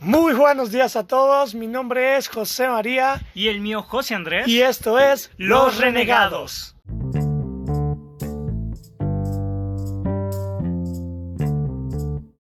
[0.00, 4.46] Muy buenos días a todos, mi nombre es José María Y el mío, José Andrés.
[4.46, 6.76] y esto es Los Renegados.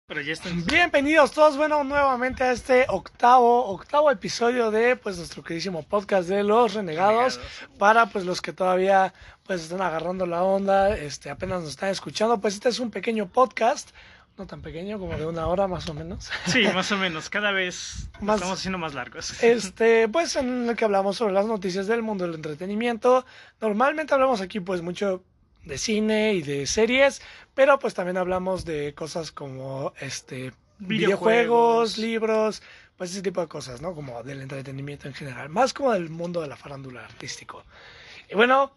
[0.08, 0.66] Pero ya están.
[0.66, 6.44] Bienvenidos todos, bueno, nuevamente a este octavo, octavo episodio de pues nuestro queridísimo podcast de
[6.44, 7.36] Los Renegados.
[7.36, 7.78] Renegados.
[7.78, 9.14] Para pues los que todavía
[9.46, 13.28] pues están agarrando la onda, este apenas nos están escuchando, pues este es un pequeño
[13.28, 13.90] podcast,
[14.38, 16.30] no tan pequeño, como de una hora más o menos.
[16.46, 17.30] Sí, más o menos.
[17.30, 19.42] Cada vez Más- estamos haciendo más largos.
[19.44, 23.26] Este, pues en el que hablamos sobre las noticias del mundo del entretenimiento.
[23.62, 25.24] Normalmente hablamos aquí pues mucho
[25.66, 27.22] de cine y de series,
[27.54, 31.98] pero pues también hablamos de cosas como este videojuegos, Videojuegos.
[31.98, 32.64] libros,
[32.96, 33.94] pues ese tipo de cosas, ¿no?
[33.96, 37.64] Como del entretenimiento en general, más como del mundo de la farándula artístico.
[38.32, 38.72] Y bueno,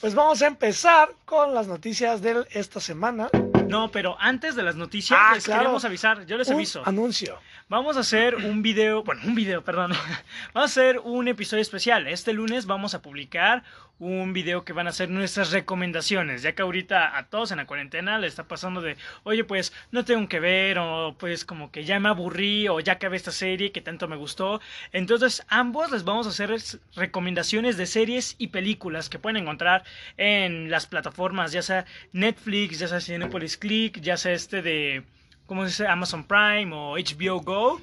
[0.00, 3.28] pues vamos a empezar con las noticias de esta semana.
[3.72, 5.60] No, pero antes de las noticias, Ah, les claro.
[5.62, 6.24] queremos avisar.
[6.26, 6.82] Yo les Un aviso.
[6.86, 7.38] anuncio.
[7.68, 9.92] Vamos a hacer un video, bueno, un video, perdón.
[10.54, 12.06] Vamos a hacer un episodio especial.
[12.06, 13.64] Este lunes vamos a publicar
[14.04, 17.66] un video que van a ser nuestras recomendaciones, ya que ahorita a todos en la
[17.66, 21.84] cuarentena le está pasando de, oye, pues no tengo que ver, o pues como que
[21.84, 24.60] ya me aburrí, o ya acabé esta serie que tanto me gustó.
[24.92, 29.84] Entonces, ambos les vamos a hacer es- recomendaciones de series y películas que pueden encontrar
[30.16, 35.04] en las plataformas, ya sea Netflix, ya sea Cinepolis Click, ya sea este de
[35.46, 37.80] como dice Amazon Prime o HBO Go.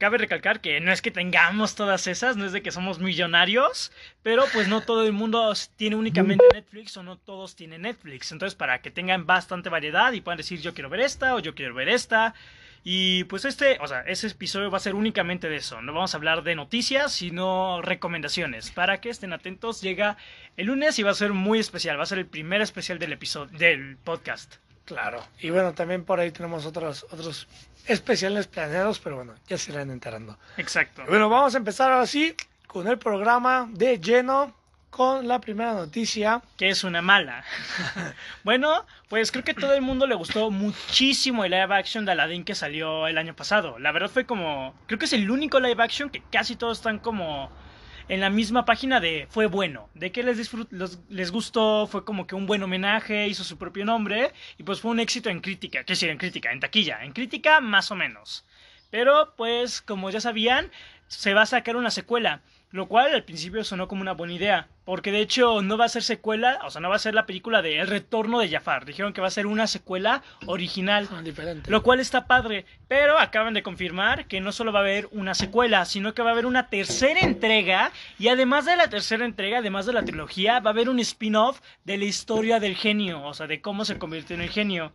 [0.00, 3.92] Cabe recalcar que no es que tengamos todas esas, no es de que somos millonarios,
[4.22, 8.32] pero pues no todo el mundo tiene únicamente Netflix o no todos tienen Netflix.
[8.32, 11.54] Entonces, para que tengan bastante variedad y puedan decir yo quiero ver esta o yo
[11.54, 12.34] quiero ver esta.
[12.82, 15.82] Y pues este, o sea, ese episodio va a ser únicamente de eso.
[15.82, 18.70] No vamos a hablar de noticias, sino recomendaciones.
[18.70, 20.16] Para que estén atentos, llega
[20.56, 21.98] el lunes y va a ser muy especial.
[21.98, 24.54] Va a ser el primer especial del episodio, del podcast.
[24.94, 25.22] Claro.
[25.38, 27.46] Y bueno, también por ahí tenemos otros, otros
[27.86, 30.38] especiales planeados, pero bueno, ya se irán enterando.
[30.56, 31.04] Exacto.
[31.08, 32.34] Bueno, vamos a empezar ahora sí
[32.66, 34.54] con el programa de lleno
[34.90, 36.42] con la primera noticia.
[36.56, 37.44] que es una mala.
[38.44, 42.44] bueno, pues creo que todo el mundo le gustó muchísimo el live action de Aladdin
[42.44, 43.78] que salió el año pasado.
[43.78, 46.98] La verdad fue como, creo que es el único live action que casi todos están
[46.98, 47.50] como
[48.10, 50.50] en la misma página de fue bueno, de que les
[51.08, 54.90] les gustó, fue como que un buen homenaje, hizo su propio nombre y pues fue
[54.90, 58.44] un éxito en crítica, que sí, en crítica, en taquilla, en crítica más o menos.
[58.90, 60.72] Pero pues como ya sabían,
[61.06, 64.68] se va a sacar una secuela, lo cual al principio sonó como una buena idea,
[64.84, 67.26] porque de hecho no va a ser secuela, o sea, no va a ser la
[67.26, 71.08] película de El retorno de Jafar, dijeron que va a ser una secuela original.
[71.12, 71.70] Ah, diferente.
[71.70, 75.34] Lo cual está padre, pero acaban de confirmar que no solo va a haber una
[75.34, 79.58] secuela, sino que va a haber una tercera entrega y además de la tercera entrega,
[79.58, 83.34] además de la trilogía, va a haber un spin-off de la historia del genio, o
[83.34, 84.92] sea, de cómo se convirtió en el genio.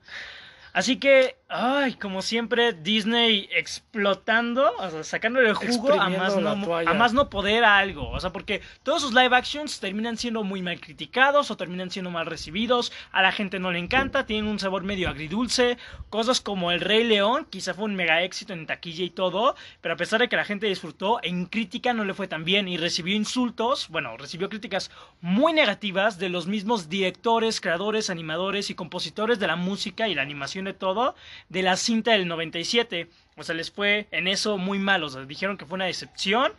[0.76, 6.50] Así que, ay, como siempre, Disney explotando, o sea, sacándole el jugo a más, no,
[6.50, 8.10] a más no poder a algo.
[8.10, 12.10] O sea, porque todos sus live actions terminan siendo muy mal criticados o terminan siendo
[12.10, 12.92] mal recibidos.
[13.12, 15.78] A la gente no le encanta, tienen un sabor medio agridulce.
[16.10, 19.94] Cosas como El Rey León, quizá fue un mega éxito en taquilla y todo, pero
[19.94, 22.78] a pesar de que la gente disfrutó, en crítica no le fue tan bien y
[22.78, 24.90] recibió insultos, bueno, recibió críticas
[25.22, 30.24] muy negativas de los mismos directores, creadores, animadores y compositores de la música y la
[30.24, 31.16] animación de todo
[31.50, 33.10] de la cinta del 97.
[33.38, 36.54] O sea, les fue en eso muy mal, o sea, dijeron que fue una decepción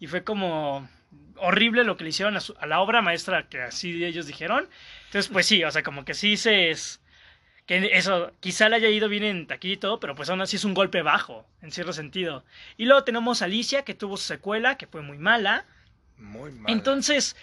[0.00, 0.88] y fue como
[1.36, 4.68] horrible lo que le hicieron a, su- a la obra maestra que así ellos dijeron.
[5.06, 7.00] Entonces, pues sí, o sea, como que sí se es
[7.66, 10.56] que eso quizá le haya ido bien en taquilla y todo, pero pues aún así
[10.56, 12.44] es un golpe bajo, en cierto sentido.
[12.76, 15.64] Y luego tenemos a Alicia, que tuvo su secuela, que fue muy mala.
[16.18, 16.72] Muy mal.
[16.72, 17.36] Entonces,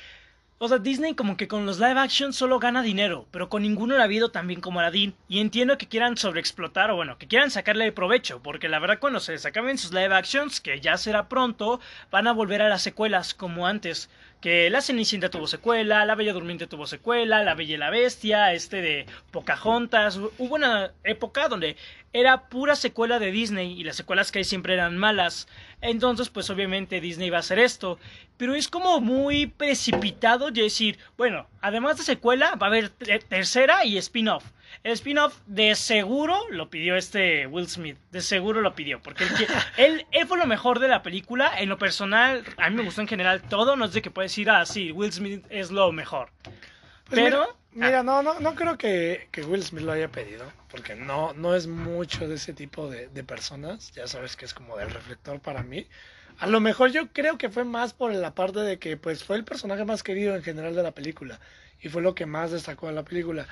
[0.62, 3.96] o sea, Disney como que con los live action solo gana dinero, pero con ninguno
[3.96, 5.16] ha habido tan bien como Aladdin.
[5.30, 9.22] Y entiendo que quieran sobreexplotar o bueno, que quieran sacarle provecho, porque la verdad cuando
[9.22, 11.80] se les acaben sus live actions, que ya será pronto,
[12.12, 14.10] van a volver a las secuelas como antes.
[14.42, 18.54] Que La Cenicienta tuvo secuela, La Bella Durmiente tuvo secuela, La Bella y la Bestia,
[18.54, 20.16] este de Pocahontas.
[20.16, 21.76] Hubo una época donde
[22.14, 25.50] era pura secuela de Disney y las secuelas que hay siempre eran malas.
[25.82, 28.00] Entonces, pues obviamente Disney va a hacer esto.
[28.38, 33.20] Pero es como muy precipitado de decir, bueno, además de secuela, va a haber te-
[33.20, 34.46] tercera y spin-off.
[34.84, 39.30] El spin-off de seguro lo pidió este Will Smith, de seguro lo pidió, porque él,
[39.32, 41.52] qui- él, él fue lo mejor de la película.
[41.60, 44.32] En lo personal, a mí me gustó en general todo, no es de que puedes
[44.32, 46.30] decir, ah, sí, Will Smith es lo mejor.
[46.44, 50.52] Pues pero- Mira, mira, no, no, no creo que, que Will Smith lo haya pedido,
[50.72, 53.92] porque no, no es mucho de ese tipo de, de personas.
[53.94, 55.88] Ya sabes que es como del reflector para mí.
[56.40, 59.36] A lo mejor yo creo que fue más por la parte de que pues fue
[59.36, 61.40] el personaje más querido en general de la película
[61.82, 63.46] y fue lo que más destacó de la película.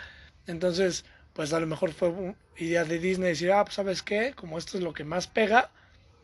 [0.48, 4.58] Entonces, pues a lo mejor fue idea de Disney decir, ah, pues sabes qué, como
[4.58, 5.70] esto es lo que más pega,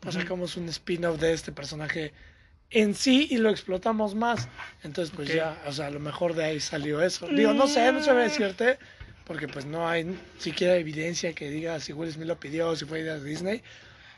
[0.00, 2.12] pues sacamos un spin-off de este personaje
[2.70, 4.48] en sí y lo explotamos más.
[4.82, 7.28] Entonces, pues ya, o sea, a lo mejor de ahí salió eso.
[7.28, 8.78] Digo, no sé, no sabría decirte,
[9.24, 12.84] porque pues no hay siquiera evidencia que diga si Will Smith lo pidió o si
[12.84, 13.62] fue idea de Disney.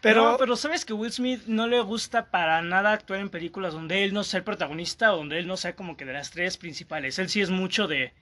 [0.00, 3.74] Pero, No, pero sabes que Will Smith no le gusta para nada actuar en películas
[3.74, 6.30] donde él no sea el protagonista o donde él no sea como que de las
[6.30, 7.18] tres principales.
[7.18, 8.12] Él sí es mucho de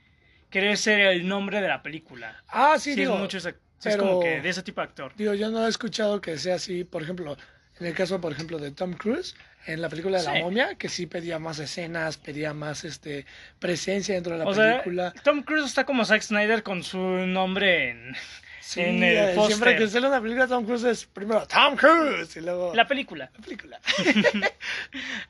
[0.55, 2.43] querer ser el nombre de la película.
[2.49, 4.81] ah, sí, Sí, digo, es mucho ese- sí, es pero- como que de ese tipo
[4.81, 5.13] de actor.
[5.17, 7.37] digo, yo no he escuchado que sea así, por ejemplo,
[7.81, 9.35] en el caso, por ejemplo, de Tom Cruise,
[9.67, 10.31] en la película de Sí.
[10.33, 13.27] La Momia, que sí pedía más escenas, pedía más este
[13.59, 15.13] presencia dentro de la O sea, película.
[15.25, 18.15] Tom Cruise está como Zack Snyder con su nombre en
[18.61, 19.79] Sí, en el eh, siempre póster.
[19.79, 23.31] que sale una película Tom Cruise es primero Tom Cruise y luego la película.
[23.37, 23.81] la película.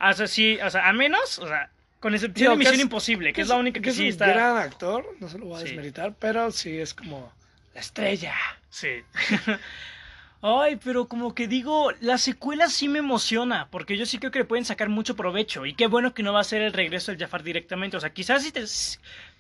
[0.00, 1.70] O sea, sí, o sea, a menos, o sea,
[2.04, 4.08] con excepción de que Misión es- Imposible, que, es la única que, es sí un
[4.08, 4.26] está.
[4.26, 5.64] gran actor, no se lo voy a Sí.
[5.68, 7.32] desmeritar, pero sí es como
[7.74, 8.34] la estrella.
[8.68, 8.88] Sí.
[10.42, 14.40] Ay, pero como que digo, la secuela sí me emociona, porque yo sí creo que
[14.40, 15.64] le pueden sacar mucho provecho.
[15.64, 17.96] Y qué bueno que no va a ser el regreso del Jafar directamente.
[17.96, 18.62] O sea, quizás si te,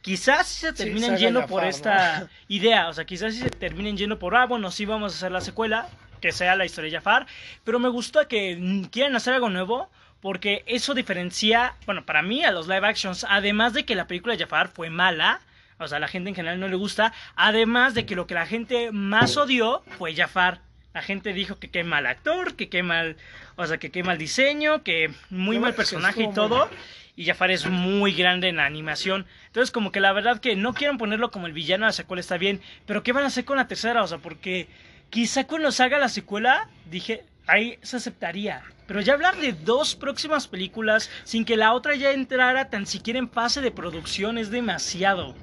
[0.00, 1.68] quizás si se Sí, terminen saca yendo Jafar, por ¿no?
[1.68, 2.88] esta idea.
[2.88, 5.42] O sea, quizás si se terminen yendo por, ah, bueno, sí vamos a hacer la
[5.42, 5.88] secuela,
[6.22, 7.26] que sea la historia de Jafar.
[7.64, 9.90] Pero me gusta que quieran hacer algo nuevo.
[10.24, 14.34] Porque eso diferencia, bueno, para mí a los live actions, además de que la película
[14.34, 15.42] de Jafar fue mala,
[15.78, 18.32] o sea, a la gente en general no le gusta, además de que lo que
[18.32, 20.62] la gente más odió fue Jafar.
[20.94, 23.18] La gente dijo que qué mal actor, que qué mal,
[23.56, 26.70] o sea, que qué mal diseño, que muy mal personaje y todo.
[27.16, 29.26] Y Jafar es muy grande en la animación.
[29.48, 32.20] Entonces, como que la verdad que no quieren ponerlo como el villano de la secuela
[32.20, 32.62] está bien.
[32.86, 34.02] Pero ¿qué van a hacer con la tercera?
[34.02, 34.68] O sea, porque
[35.10, 38.62] quizá cuando salga la secuela, dije, ahí se aceptaría.
[38.86, 43.18] Pero ya hablar de dos próximas películas sin que la otra ya entrara tan siquiera
[43.18, 45.34] en fase de producción es demasiado.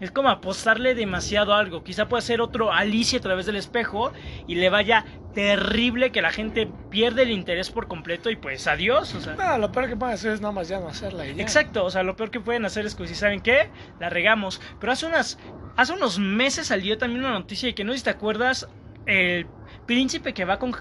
[0.00, 1.84] Es como apostarle demasiado a algo.
[1.84, 4.12] Quizá pueda ser otro Alicia a través del espejo
[4.48, 9.14] y le vaya terrible que la gente pierde el interés por completo y pues adiós.
[9.14, 11.36] O sea, No, lo peor que pueden hacer es nada más ya no hacerla y
[11.36, 11.42] ya.
[11.42, 13.70] Exacto, o sea, lo peor que pueden hacer es que si saben qué,
[14.00, 14.60] la regamos.
[14.80, 15.38] Pero hace unas,
[15.76, 18.68] hace unos meses salió también una noticia de que no sé si te acuerdas,
[19.06, 19.46] el
[19.86, 20.72] príncipe que va con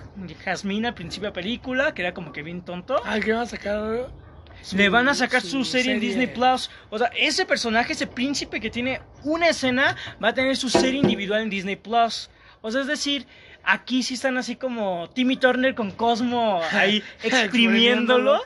[0.43, 3.01] Jasmine al principio de la película, que era como que bien tonto.
[3.05, 4.07] Ah, que van a sacar.
[4.61, 6.69] su- Le van a sacar su, serie, en Disney Plus.
[6.89, 10.99] O sea, ese personaje, ese príncipe que tiene una escena, va a tener su serie
[10.99, 12.29] individual en Disney Plus.
[12.61, 13.25] O sea, es decir,
[13.63, 18.39] aquí sí están así como Timmy Turner con Cosmo ahí exprimiéndolo.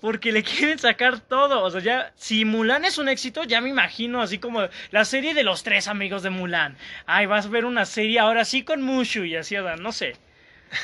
[0.00, 1.62] Porque le quieren sacar todo.
[1.62, 5.34] O sea, ya, si Mulan es un éxito, ya me imagino así como la serie
[5.34, 6.76] de los tres amigos de Mulan.
[7.06, 10.16] Ay, vas a ver una serie ahora sí con Mushu y así, no sé.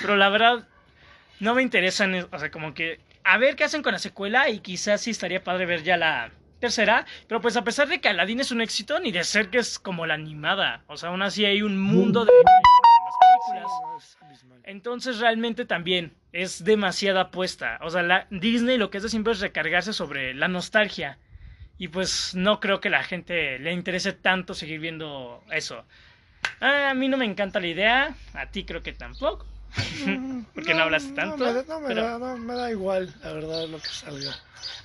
[0.00, 0.66] Pero la verdad,
[1.40, 4.60] no me interesan, o sea, como que a ver qué hacen con la secuela y
[4.60, 6.30] quizás sí estaría padre ver ya la
[6.60, 9.58] tercera, pero pues a pesar de que Aladdin es un éxito, ni de ser que
[9.58, 14.18] es como la animada, o sea, aún así hay un mundo de películas.
[14.62, 17.78] Entonces realmente también es demasiada apuesta.
[17.82, 21.18] O sea, la Disney lo que hace siempre es recargarse sobre la nostalgia.
[21.78, 25.84] Y pues no creo que la gente le interese tanto seguir viendo eso.
[26.60, 29.46] Ah, A mí no me encanta la idea, a ti creo que tampoco.
[30.54, 33.12] Porque no hablaste tanto, No, me, da- no, me pero- da, no, me da igual,
[33.22, 34.32] la verdad, lo que salga.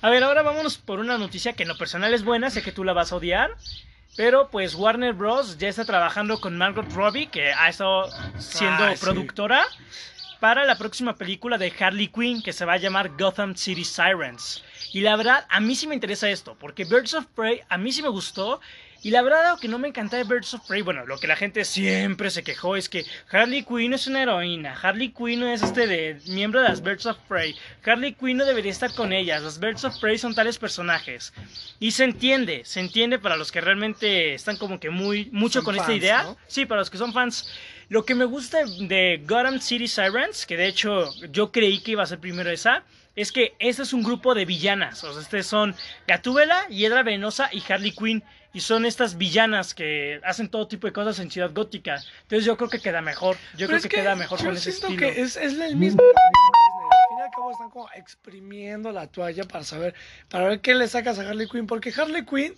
[0.00, 2.72] A ver, ahora vámonos por una noticia que en lo personal es buena, sé que
[2.72, 3.50] tú la vas a odiar.
[4.16, 5.58] Pero pues Warner Bros.
[5.58, 8.08] ya está trabajando con Margot Robbie, que ha estado
[8.38, 9.00] siendo Ah, sí.
[10.40, 14.62] Para la próxima película de Harley Quinn, que se va a llamar Gotham City Sirens.
[14.92, 17.92] Y la verdad, a mí sí me interesa esto, porque Birds of Prey a mí
[17.92, 18.60] sí me gustó.
[19.00, 21.28] Y la verdad, lo que no me encanta de Birds of Prey, bueno, lo que
[21.28, 25.62] la gente siempre se quejó es que Harley Quinn es una heroína, Harley Quinn es
[25.62, 29.44] este de miembro de las Birds of Prey, Harley Quinn no debería estar con ellas,
[29.44, 31.32] las Birds of Prey son tales personajes.
[31.78, 35.66] Y se entiende, se entiende para los que realmente están como que muy mucho Son
[35.66, 36.24] con esta idea.
[36.24, 36.36] ¿no?
[36.48, 37.48] Sí, para los que son fans.
[37.88, 42.02] Lo que me gusta de Gotham City Sirens, que de hecho yo creí que iba
[42.02, 42.84] a ser primero esa,
[43.16, 45.02] es que este es un grupo de villanas.
[45.04, 45.74] O sea, este son
[46.06, 48.22] Gatúbela, Hiedra Venenosa y Harley Quinn.
[48.54, 51.96] Y son estas villanas que hacen todo tipo de cosas en Ciudad Gótica.
[52.22, 53.36] Entonces yo creo que queda mejor.
[53.52, 55.14] Yo Pero creo es que, queda mejor yo con ese siento estilo.
[55.14, 56.88] que es, es el mismo de Disney.
[56.90, 59.94] Al fin y al cabo están como exprimiendo la toalla para saber,
[60.30, 61.66] para ver qué le sacas a Harley Quinn.
[61.66, 62.54] Porque Harley Quinn,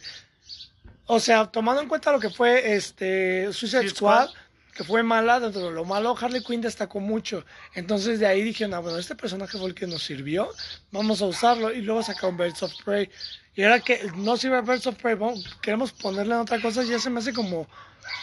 [1.06, 4.40] o sea, tomando en cuenta lo que fue este Suicide Suicide Squad, Squad.
[4.80, 7.44] Que fue mala, dentro de lo malo, Harley Quinn destacó mucho.
[7.74, 10.48] Entonces de ahí dijeron, ah, bueno, este personaje fue el que nos sirvió,
[10.90, 11.70] vamos a usarlo.
[11.70, 13.10] Y luego sacaron Birds of Prey.
[13.54, 16.98] Y ahora que no sirve Birds of Prey, vamos- queremos ponerle en otra cosa, ya
[16.98, 17.68] se me hace como,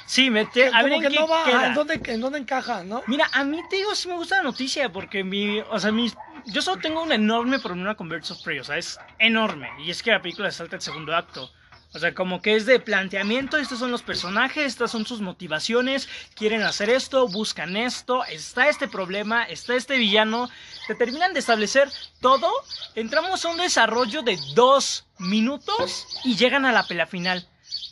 [0.08, 1.68] Sí, me te, a ver en que qué no va, queda.
[1.68, 3.04] ¿en dónde, en dónde encaja, no?
[3.06, 6.16] Mira, a mí te digo, sí me gusta la noticia porque mi, o sea, mis,
[6.48, 9.70] yo solo tengo un enorme problema con Birds of Prey, o sea, es enorme.
[9.86, 11.52] Y es que la película salta el segundo acto.
[11.94, 16.08] O sea, como que es de planteamiento, estos son los personajes, estas son sus motivaciones,
[16.36, 20.50] quieren hacer esto, buscan esto, está este problema, está este villano,
[20.88, 21.90] te terminan de establecer
[22.20, 22.52] todo,
[22.96, 27.48] entramos a un desarrollo de dos minutos y llegan a la pelea final.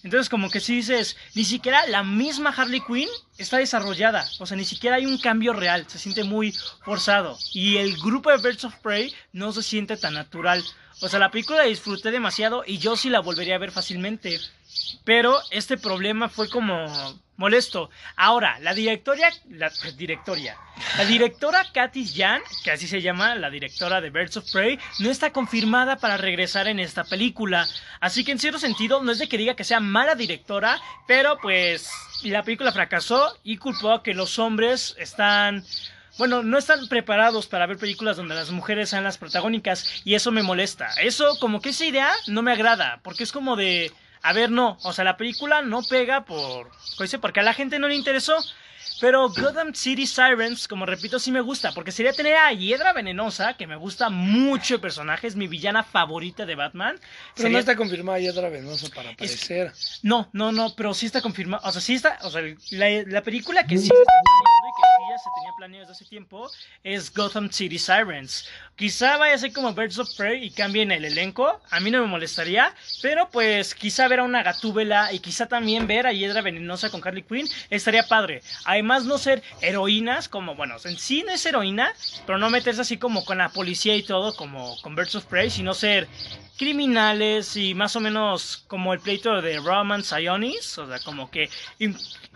[0.05, 3.09] Entonces, como que si dices, ni siquiera la misma Harley Quinn
[3.39, 4.23] está desarrollada.
[4.37, 5.85] O sea, ni siquiera hay un cambio real.
[5.87, 6.51] Se siente muy
[6.83, 7.39] forzado.
[7.53, 10.63] Y el grupo de Birds of Prey no se siente tan natural.
[11.01, 14.39] O sea, la película la disfruté demasiado y yo sí la volvería a ver fácilmente.
[15.03, 16.87] Pero este problema fue como
[17.37, 17.89] molesto.
[18.15, 20.57] Ahora, la directoria, la directoria,
[20.97, 25.09] la directora Kathy Jan, que así se llama, la directora de Birds of Prey, no
[25.09, 27.67] está confirmada para regresar en esta película.
[27.99, 31.37] Así que en cierto sentido, no es de que diga que sea mala directora, pero
[31.41, 31.89] pues
[32.23, 35.65] la película fracasó y culpó a que los hombres están
[36.17, 40.31] bueno, no están preparados para ver películas donde las mujeres sean las protagónicas y eso
[40.31, 40.89] me molesta.
[41.01, 43.91] Eso, como que esa idea no me agrada, porque es como de,
[44.21, 46.71] a ver, no, o sea, la película no pega por,
[47.21, 48.37] porque a la gente no le interesó.
[49.01, 53.55] Pero Gotham City Sirens, como repito, sí me gusta, porque sería tener a Hiedra Venenosa,
[53.55, 56.97] que me gusta mucho el personaje, es mi villana favorita de Batman.
[57.35, 59.73] Pero no está confirmada Hiedra Venenosa para aparecer.
[60.01, 62.41] No, no, no, pero sí está confirmada, o sea, sí está, o sea,
[62.71, 64.13] la, película que sí está
[65.09, 66.49] ya se tenía planeado desde hace tiempo
[66.83, 68.47] es Gotham City Sirens.
[68.75, 72.01] Quizá vaya a ser como Birds of Prey y cambien el elenco, a mí no
[72.01, 76.41] me molestaría, pero pues quizá ver a una gatúbela y quizá también ver a Hiedra
[76.41, 78.41] Venenosa con Harley Quinn estaría padre.
[78.65, 81.93] Además no ser heroínas como, bueno, en sí no es heroína,
[82.25, 85.49] pero no meterse así como con la policía y todo como con Birds of Prey,
[85.49, 86.07] sino ser
[86.57, 91.49] criminales y más o menos como el pleito de Roman Sionis, o sea, como que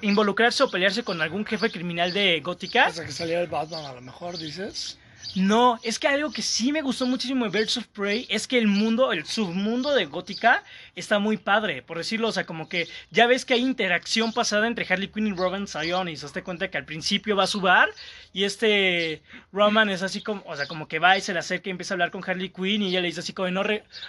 [0.01, 2.91] involucrarse o pelearse con algún jefe criminal de Gótica.
[2.91, 4.97] Sea, que saliera el Batman a lo mejor, dices.
[5.35, 8.57] No, es que algo que sí me gustó muchísimo de Birds of Prey es que
[8.57, 10.63] el mundo, el submundo de Gótica
[10.99, 14.67] está muy padre, por decirlo, o sea, como que ya ves que hay interacción pasada
[14.67, 17.89] entre Harley Quinn y Robin Sionis, te cuenta que al principio va a su bar
[18.33, 21.69] y este Roman es así como, o sea, como que va y se le acerca
[21.69, 23.63] y empieza a hablar con Harley Quinn y ella le dice así como, no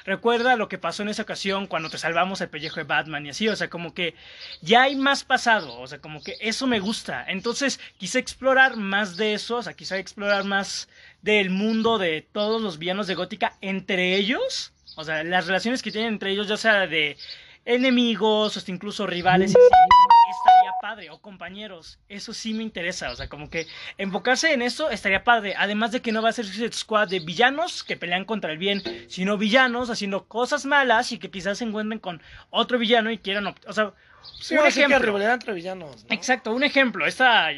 [0.05, 3.31] recuerda lo que pasó en esa ocasión cuando te salvamos el pellejo de Batman y
[3.31, 4.15] así, o sea, como que
[4.61, 9.17] ya hay más pasado, o sea, como que eso me gusta, entonces quise explorar más
[9.17, 10.89] de eso, o sea, quise explorar más
[11.23, 14.73] del mundo de todos los villanos de Gótica entre ellos.
[15.01, 17.17] O sea, las relaciones que tienen entre ellos, ya sea de
[17.65, 21.99] enemigos o incluso rivales, estaría padre, o compañeros.
[22.09, 23.67] Eso sí me interesa, o sea, como que
[23.99, 25.55] enfocarse en eso estaría padre.
[25.57, 28.59] Además de que no va a ser Suicide Squad de villanos que pelean contra el
[28.59, 33.19] bien, sino villanos haciendo cosas malas y que quizás se encuentren con otro villano y
[33.19, 33.93] quieran, o sea,
[34.39, 35.21] Sí, un ejemplo.
[35.21, 36.07] entre villanos.
[36.11, 37.07] Exacto, un ejemplo.
[37.07, 37.49] Esta,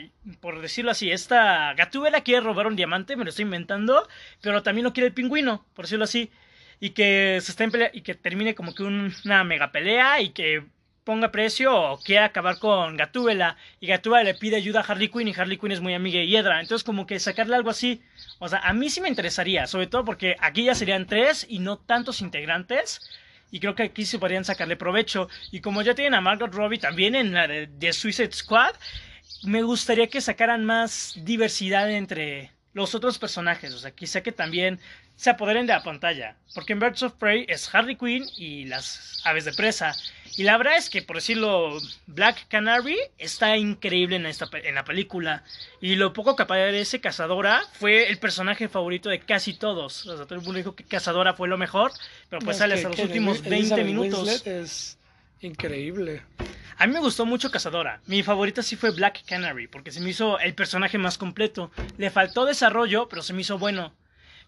[0.41, 4.07] por decirlo así, esta Gatúbela quiere robar un diamante, me lo estoy inventando,
[4.41, 6.31] pero también lo quiere el pingüino, por decirlo así.
[6.83, 10.31] Y que se esté en pelea, y que termine como que una mega pelea y
[10.31, 10.65] que
[11.05, 15.29] ponga precio o quiera acabar con Gatúbela y Gatúbela le pide ayuda a Harley Quinn
[15.29, 16.61] y Harley Quinn es muy amiga de Hiedra.
[16.61, 18.03] Entonces como que sacarle algo así,
[18.39, 21.59] o sea, a mí sí me interesaría, sobre todo porque aquí ya serían tres y
[21.61, 23.01] no tantos integrantes
[23.53, 25.29] y creo que aquí se podrían sacarle provecho.
[25.53, 28.75] Y como ya tienen a Margot Robbie también en la de, Suicide Squad,
[29.45, 33.75] me gustaría que sacaran más diversidad entre los otros personajes.
[33.75, 34.81] O sea, quizá que también
[35.17, 36.37] se apoderen de la pantalla.
[36.55, 39.95] Porque en Birds of Prey es Harley Quinn y las aves de presa.
[40.37, 44.85] Y la verdad es que, por decirlo, Black Canary está increíble en, esta, en la
[44.85, 45.45] película.
[45.81, 50.07] Y lo poco que aparece Cazadora fue el personaje favorito de casi todos.
[50.07, 51.93] O sea, todo el mundo dijo que Cazadora fue lo mejor,
[52.31, 54.47] pero pues sale hasta los últimos 20 minutos.
[54.47, 54.99] es
[55.43, 56.23] increíble.
[56.83, 58.01] A mí me gustó mucho Cazadora.
[58.07, 61.71] Mi favorita sí fue Black Canary, porque se me hizo el personaje más completo.
[61.97, 63.95] Le faltó desarrollo, pero se me hizo bueno.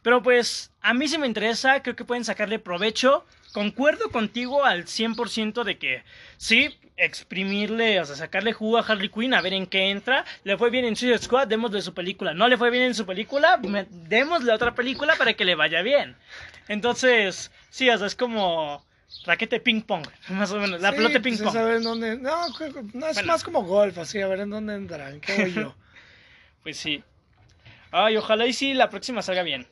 [0.03, 3.25] Pero pues a mí sí me interesa, creo que pueden sacarle provecho.
[3.53, 6.03] Concuerdo contigo al 100% de que
[6.37, 10.25] sí, exprimirle, o sea, sacarle jugo a Harley Quinn, a ver en qué entra.
[10.43, 12.35] Le fue bien en Suicide Squad, démosle su película.
[12.35, 13.61] No le fue bien en su película,
[14.09, 16.17] démosle otra película para que le vaya bien.
[16.67, 18.85] Entonces, sí, o sea, es como
[19.25, 21.83] raquete ping pong, más o menos, la pelota ping pues, pong.
[21.83, 22.47] dónde, no,
[22.93, 25.75] no es más como golf, así, a ver en dónde entran, qué yo.
[26.63, 27.03] pues sí.
[27.91, 29.67] Ay, ojalá y sí la próxima salga bien.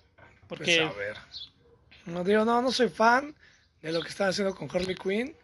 [0.46, 0.64] Porque...
[0.64, 1.16] Pues a ver.
[2.06, 3.34] No digo, no, no soy fan
[3.80, 5.34] de lo que están haciendo con Harley Quinn.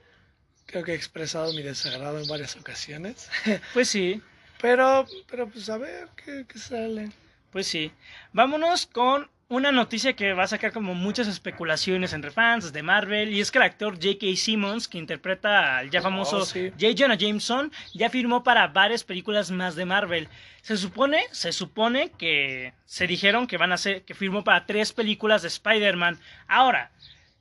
[0.66, 3.28] Creo que he expresado mi desagrado en varias ocasiones.
[3.72, 4.22] Pues sí.
[4.60, 7.10] pero, pero pues a ver qué, qué sale.
[7.50, 7.90] Pues sí.
[8.32, 13.32] Vámonos con una noticia que va a sacar como muchas especulaciones entre fans de Marvel
[13.32, 14.26] y es que el actor J.K.
[14.36, 16.94] Simmons que interpreta al ya famoso oh, J.
[16.96, 20.28] Jonah Jameson ya firmó para varias películas más de Marvel.
[20.60, 24.92] Se supone, se supone que se dijeron que van a ser que firmó para tres
[24.92, 26.18] películas de Spider-Man.
[26.46, 26.90] Ahora,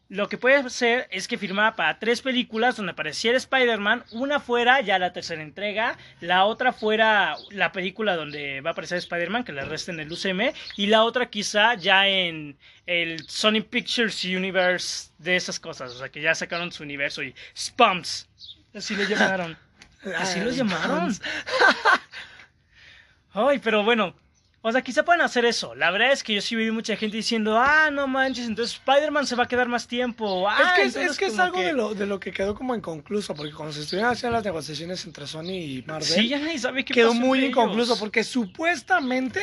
[0.09, 4.79] lo que puede hacer es que firmara para tres películas donde apareciera Spider-Man, una fuera
[4.81, 9.51] ya la tercera entrega, la otra fuera la película donde va a aparecer Spider-Man, que
[9.51, 15.11] le resta en el UCM, y la otra quizá ya en el Sony Pictures Universe
[15.17, 18.29] de esas cosas, o sea que ya sacaron su universo y Spumps,
[18.73, 19.57] así lo llamaron.
[20.19, 21.13] Así lo llamaron.
[23.33, 24.15] Ay, pero bueno,
[24.67, 25.73] o sea, quizá puedan hacer eso.
[25.75, 29.25] La verdad es que yo sí vi mucha gente diciendo, ah, no manches, entonces Spider-Man
[29.27, 30.47] se va a quedar más tiempo.
[30.49, 32.75] Ah, es que, es, que es algo que- de, lo, de lo que quedó como
[32.75, 36.59] inconcluso, porque cuando se estuvieron haciendo las negociaciones entre Sony y Marvel, Sí, ya nadie
[36.59, 37.99] sabe qué quedó pasó muy inconcluso, ellos.
[37.99, 39.41] porque supuestamente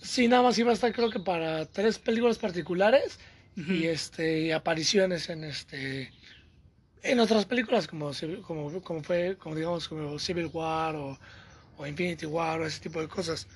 [0.00, 3.18] sí nada más iba a estar creo que para tres películas particulares
[3.56, 6.12] y este y apariciones en este
[7.02, 8.10] en otras películas como
[8.42, 11.18] como fue como digamos como Civil War o,
[11.78, 13.46] o Infinity War o ese tipo de cosas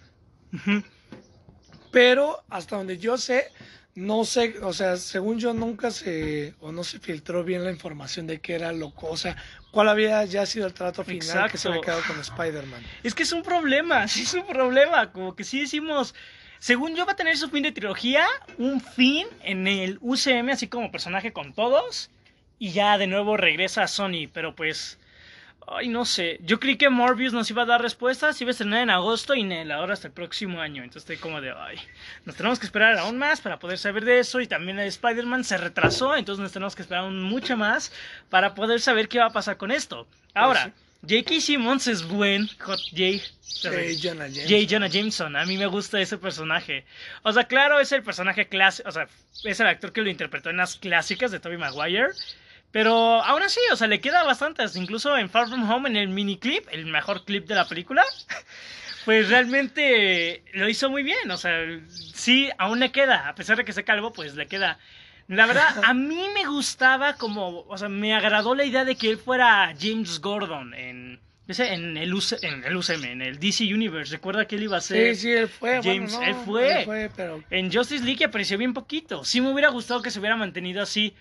[1.91, 3.49] Pero hasta donde yo sé
[3.97, 8.27] no sé o sea según yo nunca se o no se filtró bien la información
[8.29, 9.37] de qué era lo o sea
[9.71, 13.23] cuál había ya sido el trato final que se había quedado con Spider-Man Es que
[13.23, 15.13] es un problema, sí es un problema.
[15.13, 16.15] Como que sí decimos,
[16.59, 18.27] según yo va a tener su fin de trilogía,
[18.59, 22.11] un fin en el UCM, así como personaje con todos,
[22.59, 24.99] y ya de nuevo regresa a Sony, pero pues...
[25.67, 26.39] Ay, no sé.
[26.43, 29.45] Yo creí que Morbius nos iba a dar respuestas, iba a estrenar en agosto y
[29.45, 30.83] Nel ahora hasta el próximo año.
[30.83, 31.77] Entonces estoy como de, ay,
[32.25, 34.41] nos tenemos que esperar aún más para poder saber de eso.
[34.41, 37.93] Y también Spider-Man se retrasó, entonces nos tenemos que esperar aún mucho más
[38.29, 40.09] para poder saber qué va a pasar con esto.
[40.35, 41.41] Ahora, J.K.
[41.41, 43.23] Simmons es buen, Hot J.
[43.65, 44.49] Eh, Jonah Jameson.
[44.49, 44.67] J.
[44.69, 46.85] Jonah Jameson, a mí me gusta ese personaje.
[47.23, 49.09] O sea, claro, es el personaje clásico, o sea,
[49.45, 52.09] es el actor que lo interpretó en las clásicas de Tobey Maguire.
[52.73, 54.77] Pero aún así, o sea, le queda bastantes.
[54.77, 58.05] Incluso en Far From Home, en el mini clip, el mejor clip de la película,
[59.05, 61.31] pues realmente lo hizo muy bien.
[61.31, 61.59] O sea,
[61.89, 63.29] sí, aún le queda.
[63.29, 64.79] A pesar de que se calvo, pues le queda.
[65.27, 69.11] La verdad, a mí me gustaba como, o sea, me agradó la idea de que
[69.11, 73.65] él fuera James Gordon en, ese, en, el, UC en el UCM, en el DC
[73.65, 74.13] Universe.
[74.13, 75.17] Recuerda que él iba a ser...
[75.17, 75.81] Sí, sí, él fue.
[75.83, 76.79] James, bueno, no, él fue.
[76.79, 79.25] Él fue, pero En Justice League apareció bien poquito.
[79.25, 81.17] Sí me hubiera gustado que se hubiera mantenido así.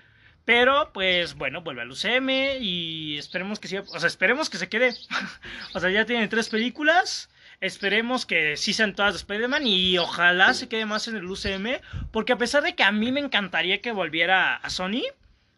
[0.50, 4.68] Pero, pues, bueno, vuelve al UCM y esperemos que siga, o sea, esperemos que se
[4.68, 4.96] quede.
[5.76, 7.30] o sea, ya tiene tres películas.
[7.62, 11.80] Esperemos que sí sean todas de Spider-Man y ojalá se quede más en el UCM.
[12.12, 15.04] Porque a pesar de que a mí me encantaría que volviera a Sony,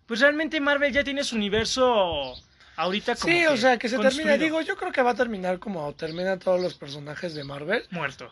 [0.07, 2.35] pues realmente Marvel ya tiene su universo
[2.75, 4.27] ahorita como sí, o sea, que se construido.
[4.27, 4.43] termina.
[4.43, 7.85] Digo, yo creo que va a terminar como terminan todos los personajes de Marvel.
[7.91, 8.29] Muerto.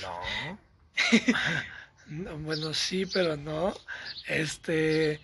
[0.00, 0.20] No.
[2.06, 3.74] No, bueno, sí, pero no.
[4.28, 5.20] Este.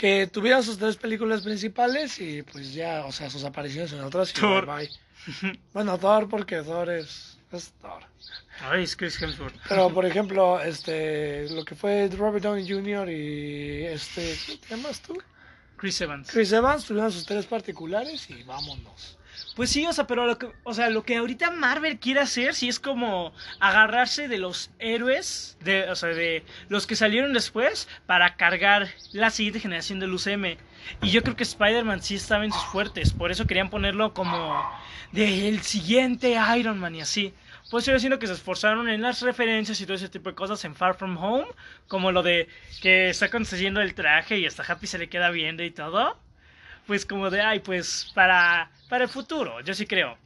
[0.00, 4.30] Que tuvieran sus tres películas principales y pues ya, o sea, sus apariciones en otras
[4.30, 4.64] y Thor.
[4.64, 5.60] bye, bye.
[5.74, 8.02] Bueno, Thor, porque Thor es, es Thor.
[8.62, 9.54] Ay, es Chris Hemsworth.
[9.68, 13.10] Pero, por ejemplo, este, lo que fue Robert Downey Jr.
[13.10, 15.18] y este, ¿qué llamas tú?
[15.76, 16.30] Chris Evans.
[16.30, 19.18] Chris Evans tuvieron sus tres particulares y vámonos.
[19.56, 22.54] Pues sí, o sea, pero lo que, o sea, lo que ahorita Marvel quiere hacer,
[22.54, 27.88] sí es como agarrarse de los héroes, de, o sea, de los que salieron después,
[28.06, 30.56] para cargar la siguiente generación del UCM.
[31.02, 34.64] Y yo creo que Spider-Man sí estaba en sus fuertes, por eso querían ponerlo como
[35.12, 37.34] de el siguiente Iron Man y así.
[37.70, 40.64] Pues yo siento que se esforzaron en las referencias y todo ese tipo de cosas
[40.64, 41.46] en Far From Home,
[41.86, 42.48] como lo de
[42.82, 46.18] que está consiguiendo el traje y hasta Happy se le queda viendo y todo.
[46.90, 50.18] Pues como de, ay, pues para, para el futuro, yo sí creo.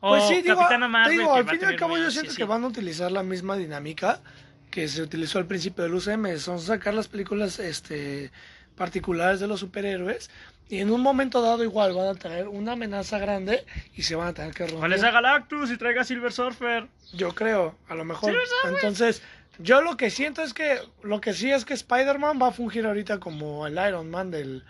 [0.00, 1.18] O Pues sí, digo, te Marvel.
[1.18, 2.48] digo, al fin y al cabo yo siento sí, que sí.
[2.48, 4.22] van a utilizar la misma dinámica
[4.70, 8.30] que se utilizó al principio del UCM, son sacar las películas este,
[8.74, 10.30] particulares de los superhéroes
[10.70, 14.28] y en un momento dado igual van a tener una amenaza grande y se van
[14.28, 14.92] a tener que ¿Cuál romper.
[14.94, 16.88] es a Galactus y traiga Silver Surfer?
[17.12, 18.34] Yo creo, a lo mejor.
[18.66, 19.20] Entonces,
[19.58, 22.86] yo lo que siento es que, lo que sí es que Spider-Man va a fungir
[22.86, 24.64] ahorita como el Iron Man del,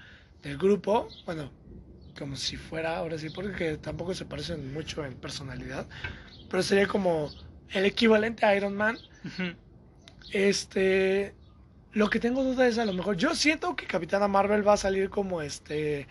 [0.49, 1.09] del grupo.
[1.27, 1.51] Bueno,
[2.19, 5.87] como si fuera, ahora sí, porque tampoco se parecen mucho en personalidad.
[6.51, 7.31] Pero sería como
[7.71, 8.99] el equivalente a Iron Man.
[10.33, 11.35] Este,
[11.93, 14.77] lo que tengo duda es a lo mejor, yo siento que Capitana Marvel va a
[14.77, 16.07] salir como este,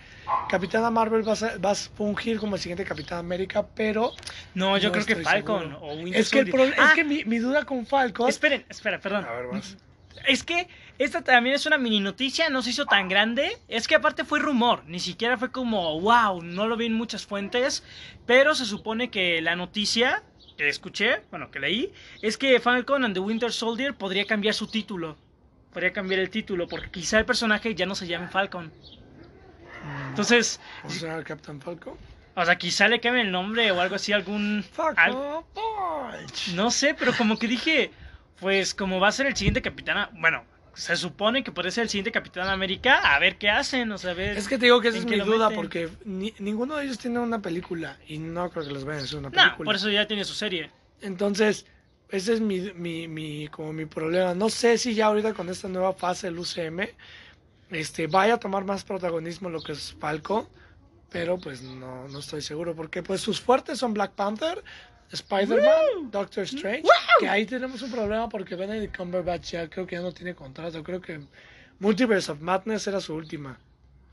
[0.50, 4.12] Capitana Marvel va a, va a fungir como el siguiente Capitán América, pero
[4.56, 5.80] No, yo No creo que Falcon seguro.
[5.82, 8.28] o Winter es que, el pro- Ah, es que mi, mi duda con Falcon...
[8.30, 9.26] Esperen, espera, perdón.
[9.26, 9.62] A ver.
[10.28, 13.58] Es que esta también es una mini noticia, no se hizo tan grande.
[13.68, 17.26] Es que aparte fue rumor, ni siquiera fue como, wow, no lo vi en muchas
[17.26, 17.84] fuentes.
[18.26, 20.24] Pero se supone que la noticia
[20.58, 24.68] que escuché, bueno, que leí, es que Falcon and the Winter Soldier podría cambiar su
[24.68, 25.16] título.
[25.72, 28.72] Podría cambiar el título, porque quizá el personaje ya no se llame Falcon.
[30.10, 31.94] Entonces, O sea, Captain Falcon.
[32.36, 34.66] o sea, quizá le cambien el nombre o algo así, algún...
[34.78, 36.54] al- Falcon Punch.
[36.56, 37.92] no sé, pero como que dije,
[38.40, 41.90] pues como va a ser el siguiente capitán, bueno, se supone que puede ser el
[41.90, 44.38] siguiente Capitán América, a ver qué hacen, o sea, a ver...
[44.38, 47.00] Es que te digo que esa ¿en es mi duda, porque ni- ninguno de ellos
[47.00, 49.66] tiene una película y no creo que les vayan a hacer una No, película.
[49.66, 50.70] por eso ya tiene su serie.
[51.02, 51.66] Entonces,
[52.10, 54.36] ese es mi, mi, mi, como mi problema.
[54.36, 56.88] No sé si ya ahorita con esta nueva fase del UCM
[57.72, 60.48] este, vaya a tomar más protagonismo lo que es Falcon,
[61.10, 64.64] pero pues no, no estoy seguro, porque pues sus fuertes son Black Panther,
[65.12, 66.84] Spider-Man, Doctor Strange,
[67.20, 70.84] que ahí tenemos un problema porque Benedict Cumberbatch ya creo que ya no tiene contrato,
[70.84, 71.22] creo que
[71.80, 73.58] Multiverse of Madness era su última.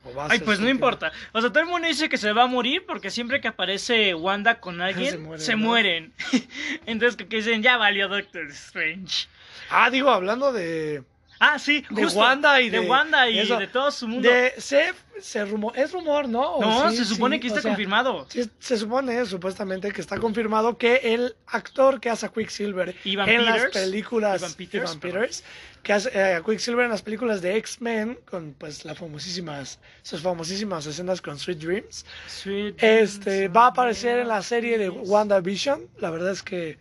[0.05, 1.13] o va a Ay, pues no importa.
[1.33, 4.15] O sea, todo el mundo dice que se va a morir porque siempre que aparece
[4.15, 6.13] Wanda con alguien, Se se, mueren.
[6.87, 9.29] Entonces, que dicen, ya valió Doctor Strange.
[9.71, 11.03] Ah, digo, hablando de,
[11.41, 13.59] Ah, sí, De justo, Wanda y de, de- Wanda y eso.
[13.59, 14.29] de todo su mundo.
[14.29, 16.55] de se, se rumor, es rumor, ¿no?
[16.57, 17.41] ¿O no, sí, se supone sí?
[17.41, 18.27] que está sea, confirmado.
[18.31, 23.45] Sí, se supone, supuestamente, que está confirmado que el actor que hace a Quicksilver en
[23.45, 25.45] las películas Evan Peters, Evan Peters,
[25.83, 30.23] que hace eh, a Quicksilver en las películas de X-Men, con pues las famosísimas, sus
[30.23, 34.89] famosísimas escenas con Sweet Dreams, Sweet este dreams va a aparecer en la serie de.
[34.89, 35.89] WandaVision.
[35.99, 36.79] La verdad es que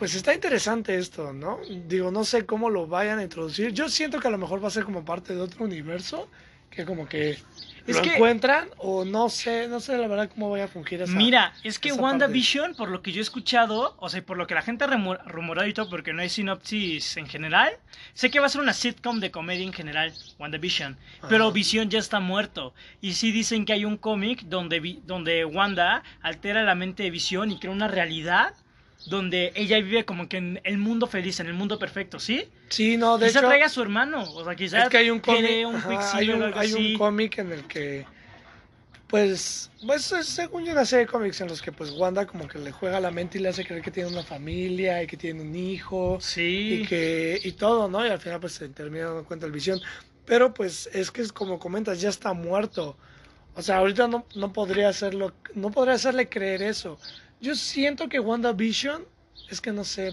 [0.00, 1.60] pues está interesante esto, ¿no?
[1.86, 3.70] Digo, no sé cómo lo vayan a introducir.
[3.72, 6.26] Yo siento que a lo mejor va a ser como parte de otro universo,
[6.70, 7.32] que como que
[7.86, 11.02] Es lo que- encuentran o no sé, no sé la verdad cómo vaya a fungir
[11.02, 11.12] esa.
[11.12, 14.54] Mira, es que WandaVision, por lo que yo he escuchado, o sea, por lo que
[14.54, 17.70] la gente ha rumorado y todo, porque no hay sinopsis en general,
[18.14, 20.96] sé que va a ser una sitcom de comedia en general, WandaVision,
[21.28, 21.52] pero Ajá.
[21.52, 22.72] Vision ya está muerto.
[23.02, 27.50] Y sí dicen que hay un cómic donde, donde Wanda altera la mente de Vision
[27.50, 28.54] y crea una realidad
[29.06, 32.48] donde ella vive como que en el mundo feliz, en el mundo perfecto, ¿sí?
[32.68, 35.10] Sí, no, de quizá hecho traiga a su hermano, o sea, quizá es que hay
[35.10, 38.04] un cómic, un ajá, hay un, hay un cómic en el que
[39.06, 42.46] pues pues es- según yo una serie de cómics en los que pues Wanda como
[42.46, 45.16] que le juega la mente y le hace creer que tiene una familia y que
[45.16, 46.80] tiene un hijo Sí.
[46.82, 48.06] y que y todo, ¿no?
[48.06, 49.80] Y al final pues se termina dando cuenta el visión.
[50.26, 52.96] Pero pues es que es como comentas, ya está muerto.
[53.56, 57.00] O sea, ahorita no, no podría hacerlo, no podría hacerle creer eso.
[57.40, 59.04] Yo siento que WandaVision,
[59.48, 60.12] es que no sé.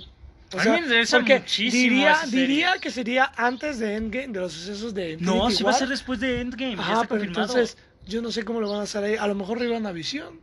[0.53, 4.39] O A sea, mí me interesa porque diría, diría que sería antes de Endgame, de
[4.39, 5.79] los sucesos de Infinity No, sí va a War.
[5.79, 7.41] ser después de Endgame, está pero confirmado.
[7.41, 9.15] entonces yo no sé cómo lo van a hacer ahí.
[9.17, 10.39] A lo mejor iban a visión.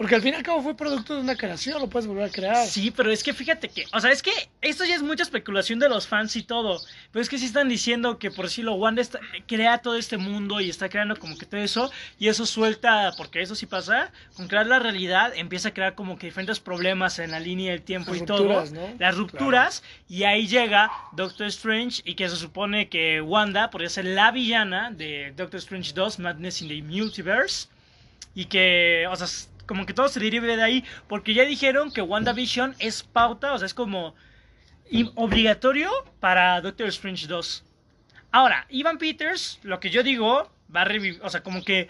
[0.00, 2.30] Porque al fin y al cabo fue producto de una creación, lo puedes volver a
[2.30, 2.66] crear.
[2.66, 4.30] Sí, pero es que fíjate que, o sea, es que
[4.62, 6.80] esto ya es mucha especulación de los fans y todo,
[7.12, 10.16] pero es que sí están diciendo que por si lo Wanda está- crea todo este
[10.16, 14.10] mundo y está creando como que todo eso, y eso suelta, porque eso sí pasa,
[14.36, 17.82] con crear la realidad empieza a crear como que diferentes problemas en la línea del
[17.82, 18.94] tiempo Las y rupturas, todo, ¿no?
[18.98, 24.06] las rupturas, y ahí llega Doctor Strange y que se supone que Wanda podría ser
[24.06, 27.68] la villana de Doctor Strange 2, Madness in the Multiverse,
[28.34, 29.26] y que, o sea,
[29.70, 33.58] como que todo se derive de ahí, porque ya dijeron que WandaVision es pauta, o
[33.58, 34.16] sea, es como
[35.14, 37.64] obligatorio para Doctor Strange 2.
[38.32, 41.88] Ahora, Ivan Peters, lo que yo digo, va a revivir, o sea, como que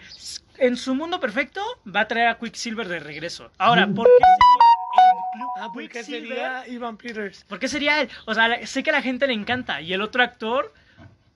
[0.59, 3.51] en su mundo perfecto va a traer a Quicksilver de regreso.
[3.57, 4.71] Ahora, ¿por qué sería
[5.55, 5.71] Ah,
[6.03, 7.45] sería Ivan Peters.
[7.45, 8.09] ¿Por qué sería él?
[8.27, 9.81] O sea, sé que a la gente le encanta.
[9.81, 10.71] Y el otro actor,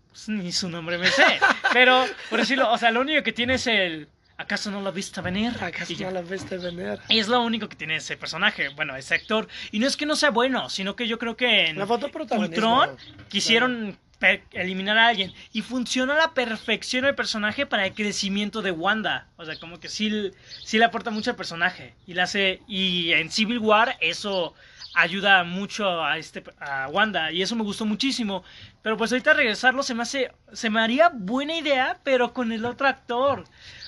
[0.10, 1.39] pues, ni su nombre me sé.
[1.73, 4.08] Pero, por decirlo, o sea, lo único que tiene es el.
[4.38, 5.54] ¿Acaso no lo viste venir?
[5.62, 7.00] ¿Acaso no la viste venir?
[7.08, 9.48] Y es lo único que tiene ese personaje, bueno, ese actor.
[9.71, 12.10] Y no es que no sea bueno, sino que yo creo que en La foto.
[12.38, 12.98] Ultron
[13.30, 15.34] quisieron pe- eliminar a alguien.
[15.54, 19.28] Y funciona a la perfección el personaje para el crecimiento de Wanda.
[19.38, 20.32] O sea, como que sí,
[20.65, 21.93] sí le aporta mucho al personaje.
[22.06, 24.54] Y, le hace, y en Civil War eso
[24.95, 27.32] ayuda mucho a, este, a Wanda.
[27.32, 28.43] Y eso me gustó muchísimo.
[28.82, 30.32] Pero pues ahorita regresarlo se me hace.
[30.52, 33.45] Se me haría buena idea, pero con el otro actor.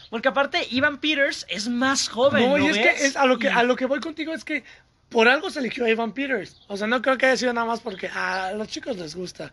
[0.09, 2.43] Porque aparte, Ivan Peters es más joven.
[2.49, 2.99] No, ¿no y es ves?
[2.99, 4.63] que es a lo que a lo que voy contigo es que
[5.09, 6.61] por algo se eligió a Ivan Peters.
[6.67, 9.51] O sea, no creo que haya sido nada más porque a los chicos les gusta.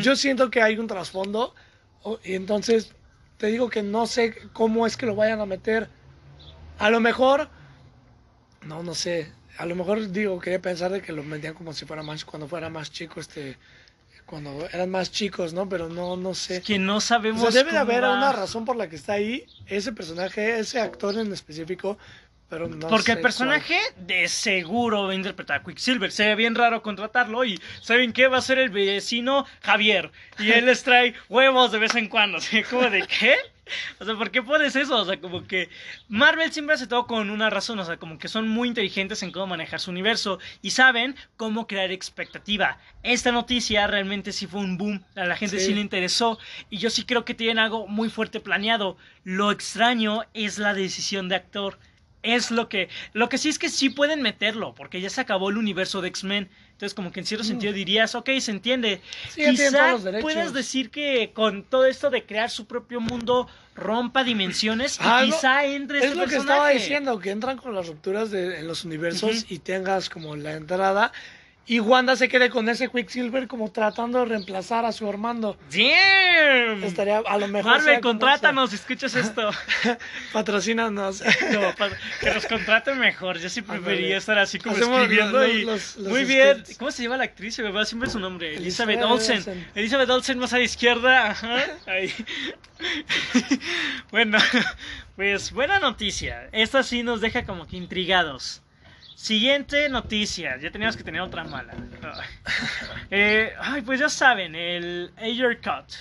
[0.00, 1.54] Yo siento que hay un trasfondo
[2.24, 2.92] y entonces
[3.38, 5.88] te digo que no sé cómo es que lo vayan a meter.
[6.78, 7.48] A lo mejor
[8.64, 9.32] no, no sé.
[9.58, 12.48] A lo mejor digo, quería pensar de que lo metían como si fuera más cuando
[12.48, 13.58] fuera más chico este
[14.32, 15.68] cuando eran más chicos, ¿no?
[15.68, 16.62] Pero no no sé.
[16.62, 17.42] que no O sabemos.
[17.42, 18.16] sea, debe de haber va.
[18.16, 21.98] una razón por la que está ahí ese personaje, ese actor en específico,
[22.48, 26.10] pero no Porque sé el personaje de seguro va a interpretar a Quicksilver.
[26.10, 28.26] Sería bien raro contratarlo y ¿saben qué?
[28.26, 30.10] Va a ser el vecino Javier.
[30.38, 32.40] Y él les trae huevos de vez en cuando.
[32.40, 32.62] ¿sí?
[32.62, 33.36] ¿Cómo de qué?
[34.00, 34.96] O sea, ¿por qué pones eso?
[35.00, 35.68] O sea, como que
[36.08, 37.78] Marvel siempre hace todo con una razón.
[37.78, 41.66] O sea, como que son muy inteligentes en cómo manejar su universo y saben cómo
[41.66, 42.78] crear expectativa.
[43.02, 45.04] Esta noticia realmente sí fue un boom.
[45.16, 45.74] A la gente sí, Sí.
[45.74, 46.38] le interesó.
[46.70, 48.96] Y yo sí creo que tienen algo muy fuerte planeado.
[49.24, 51.78] Lo extraño es la decisión de actor.
[52.22, 52.88] Es lo que...
[53.12, 56.08] Lo que sí es que sí pueden meterlo, porque ya se acabó el universo de
[56.08, 56.48] X-Men.
[56.72, 59.00] Entonces, como que en cierto sentido dirías, ok, se entiende.
[59.28, 64.96] Sí, Quizá puedas decir que con todo esto de crear su propio mundo rompa dimensiones
[64.96, 68.30] y Ah, quizá entre Es este lo que estaba diciendo, que entran con las rupturas
[68.30, 71.12] de, en los universos y tengas como la entrada.
[71.64, 75.56] Y Wanda se quede con ese Quicksilver como tratando de reemplazar a su Armando.
[75.70, 76.82] ¡Damn!
[76.82, 77.70] Estaría a lo mejor.
[77.70, 79.48] Marvel, sea contrátanos si escuchas esto.
[80.32, 81.22] Patrocínanos.
[81.52, 83.38] No, pa- que nos contraten mejor.
[83.38, 85.62] Yo sí preferiría estar así como Hacemos escribiendo los- y.
[85.62, 86.64] los- los Muy bien.
[86.80, 87.56] ¿Cómo se llama la actriz?
[87.60, 88.56] Me va siempre su nombre.
[88.56, 89.36] Elizabeth, Elizabeth Olsen.
[89.36, 89.66] Olsen.
[89.76, 91.30] Elizabeth Olsen más a la izquierda.
[91.30, 91.64] Ajá.
[91.86, 92.12] Ahí.
[94.10, 94.38] bueno,
[95.16, 96.48] pues buena noticia.
[96.52, 98.61] Esta sí nos deja como que intrigados.
[99.22, 100.58] Siguiente noticia.
[100.60, 101.72] Ya teníamos que tener otra mala.
[103.14, 105.94] Eh, ay, pues ya saben, el Ayer Cut.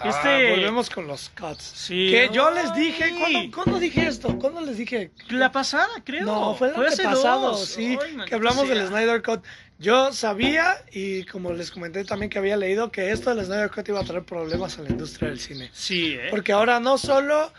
[0.00, 1.62] Ah, Este- volvemos con los cuts.
[1.62, 2.08] Sí.
[2.10, 3.14] Que yo les dije.
[3.20, 4.36] ¿cuándo, cuándo dije esto?
[4.38, 5.10] ¿Cuándo les dije?
[5.28, 6.24] La pasada, creo.
[6.24, 7.66] No, fue el pasado, dos.
[7.66, 8.74] sí, Ay, que hablamos sea.
[8.76, 9.44] del Snyder Cut.
[9.78, 13.88] Yo sabía, y como les comenté también que había leído, que esto del Snyder Cut
[13.88, 15.70] iba a traer problemas a la industria del cine.
[15.72, 16.28] Sí, ¿eh?
[16.30, 17.52] Porque ahora no solo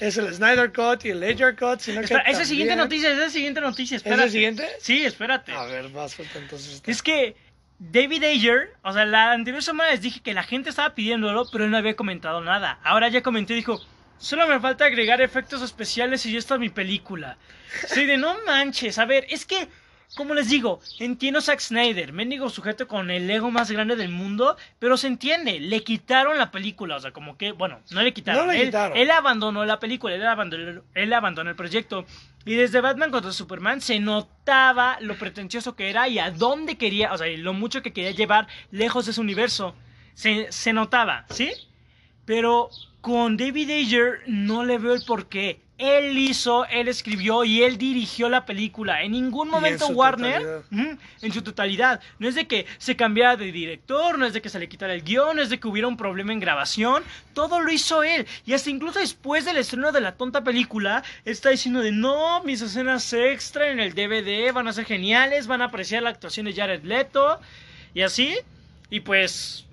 [0.00, 3.12] es el Snyder Cut y el Ledger Cut, sino Espera, que esa es siguiente noticia,
[3.12, 4.24] esa es siguiente noticia, ¿Es espérate.
[4.24, 4.68] el siguiente?
[4.80, 5.52] Sí, espérate.
[5.52, 6.82] A ver, vas, falta entonces.
[6.86, 7.36] Es que
[7.78, 11.64] David Ayer, o sea, la anterior semana les dije que la gente estaba pidiéndolo, pero
[11.64, 12.78] él no había comentado nada.
[12.82, 13.80] Ahora ya comenté y dijo,
[14.18, 17.36] solo me falta agregar efectos especiales y ya está mi película.
[17.88, 19.66] Sí, de no manches, a ver, es que,
[20.16, 24.10] como les digo, entiendo a Zack Snyder, mendigo sujeto con el ego más grande del
[24.10, 28.12] mundo, pero se entiende, le quitaron la película, o sea, como que, bueno, no le
[28.12, 28.46] quitaron.
[28.46, 28.96] No le él, quitaron.
[28.96, 32.04] él abandonó la película, él abandonó, él abandonó el proyecto.
[32.46, 37.12] Y desde Batman contra Superman se notaba lo pretencioso que era y a dónde quería,
[37.12, 39.74] o sea, y lo mucho que quería llevar lejos de su universo.
[40.12, 41.50] Se, se notaba, ¿sí?
[42.24, 45.63] Pero con David Ayer no le veo el porqué.
[45.76, 49.02] Él hizo, él escribió y él dirigió la película.
[49.02, 50.98] En ningún momento Warner, totalidad.
[51.20, 54.48] en su totalidad, no es de que se cambiara de director, no es de que
[54.48, 57.02] se le quitara el guion, no es de que hubiera un problema en grabación.
[57.32, 58.24] Todo lo hizo él.
[58.46, 62.60] Y hasta incluso después del estreno de la tonta película, está diciendo de no, mis
[62.60, 66.54] escenas extra en el DVD van a ser geniales, van a apreciar la actuación de
[66.54, 67.40] Jared Leto
[67.94, 68.36] y así.
[68.90, 69.63] Y pues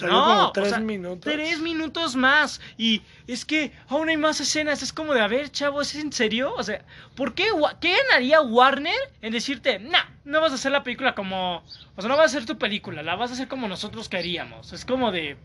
[0.00, 1.20] Salió no, como o tres sea, minutos.
[1.32, 2.60] Tres minutos más.
[2.76, 4.82] Y es que aún hay más escenas.
[4.82, 6.52] Es como de, a ver, chavo, ¿es en serio?
[6.56, 6.84] O sea,
[7.14, 7.46] ¿por qué,
[7.80, 11.62] qué ganaría Warner en decirte, nah, no vas a hacer la película como...
[11.96, 14.72] O sea, no vas a hacer tu película, la vas a hacer como nosotros queríamos.
[14.72, 15.36] Es como de...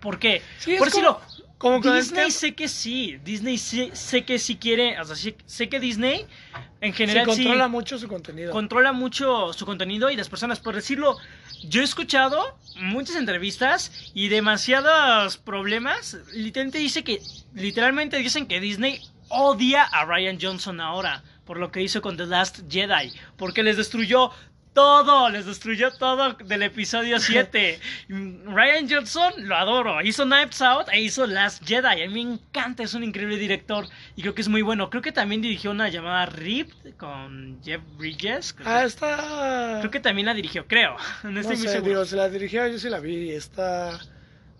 [0.00, 0.42] ¿Por qué?
[0.58, 3.18] Sí, Por como- decirlo, Como el Disney sé que sí.
[3.24, 5.00] Disney sé, sé que sí quiere...
[5.00, 6.26] O sea, sí- sé que Disney
[6.80, 8.52] en general sí controla mucho su contenido.
[8.52, 10.60] controla mucho su contenido y las personas.
[10.60, 11.16] Por decirlo,
[11.62, 16.16] yo he escuchado muchas entrevistas y demasiados problemas.
[16.32, 17.20] Literalmente dice que,
[17.54, 22.26] literalmente dicen que Disney odia a Ryan Johnson ahora por lo que hizo con The
[22.26, 24.32] Last Jedi, porque les destruyó
[24.82, 27.80] todo, les destruyó todo del episodio 7.
[28.08, 32.02] Ryan Johnson lo adoro, hizo Knives Out e hizo Last Jedi.
[32.02, 34.88] A mí me encanta, es un increíble director y creo que es muy bueno.
[34.88, 38.54] Creo que también dirigió una llamada Ripped con Jeff Bridges.
[38.64, 39.78] Ah, está.
[39.80, 40.96] creo que también la dirigió, creo.
[41.24, 41.90] No No estoy muy sé, seguro.
[41.90, 43.98] digo, se la dirigió, yo sí la vi y está.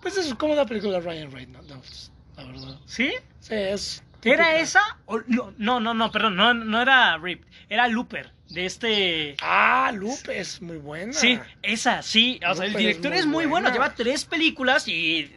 [0.03, 2.77] Pues es como una película de Ryan Reynolds, la verdad.
[2.87, 3.13] ¿Sí?
[3.39, 4.03] Sí, es.
[4.25, 4.81] ¿Era esa?
[5.07, 9.37] O- no, no, no, perdón, no, no era Ripped, era Looper, de este...
[9.43, 11.13] Ah, Lupe es muy buena.
[11.13, 12.41] Sí, esa, sí.
[12.49, 13.71] O sea, el es director muy es muy bueno.
[13.71, 15.31] Lleva tres películas y.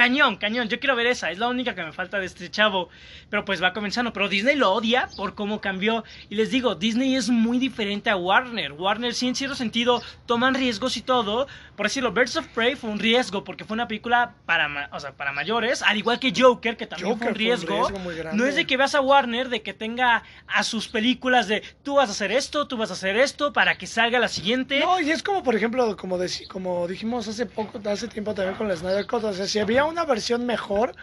[0.00, 0.68] Cañón, cañón.
[0.68, 1.30] Yo quiero ver esa.
[1.30, 2.90] Es la única que me falta de este chavo.
[3.30, 4.12] Pero pues va comenzando.
[4.12, 6.04] Pero Disney lo odia por cómo cambió.
[6.28, 8.72] Y les digo, Disney es muy diferente a Warner.
[8.72, 11.46] Warner, sí, en cierto sentido, toman riesgos y todo.
[11.76, 15.12] Por decirlo, Birds of Prey fue un riesgo porque fue una película para, o sea,
[15.12, 15.80] para mayores.
[15.82, 17.76] Al igual que Joker, que también fue Joker un fue un riesgo.
[17.88, 18.36] riesgo muy grande.
[18.42, 21.94] no es de que veas a Warner, de que tenga a sus películas de tú
[21.96, 24.80] vas a hacer esto, tú vas a hacer esto, para que salga la siguiente.
[24.80, 28.56] No, y es como, por ejemplo, como, deci- como dijimos hace poco, hace tiempo también
[28.56, 30.94] con la Snyder Cut, o sea, si había una versión mejor,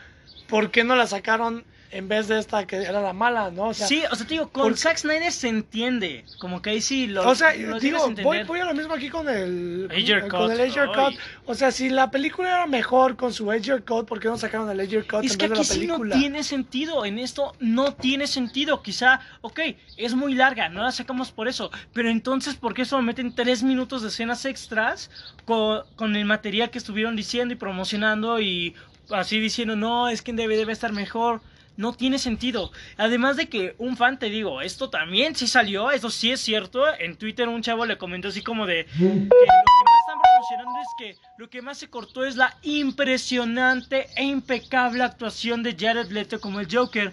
[0.48, 3.68] ¿por qué no la sacaron en vez de esta que era la mala, no?
[3.70, 6.26] O sea, sí, o sea, te digo, con porque- Zack Snyder se entiende.
[6.40, 7.28] Como que ahí sí lo.
[7.28, 10.52] o sea, lo digo, voy, voy a lo mismo aquí con el Ayer con Cut,
[10.52, 11.12] el Ayer ay.
[11.12, 11.20] Cut.
[11.46, 14.70] O sea, si la película era mejor con su Ayer Cut, ¿por qué no sacaron
[14.70, 17.06] el Ayer Cut Es en que vez de aquí sí no tiene sentido.
[17.06, 18.82] En esto no tiene sentido.
[18.82, 19.60] Quizá, ok,
[19.98, 21.70] es muy larga, no la sacamos por eso.
[21.94, 25.10] Pero entonces, ¿por qué solo meten tres minutos de escenas extras
[25.46, 28.76] con, con el material que estuvieron diciendo y promocionando y
[29.12, 31.42] así diciendo, no, es que en DVD debe estar mejor?
[31.76, 32.72] No tiene sentido.
[32.98, 36.86] Además de que un fan, te digo, esto también sí salió, eso sí es cierto.
[37.00, 40.80] En Twitter un chavo le comentó así como de que lo que más están promocionando
[40.80, 46.12] es que lo que más se cortó es la impresionante e impecable actuación de Jared
[46.12, 47.12] Leto como el Joker.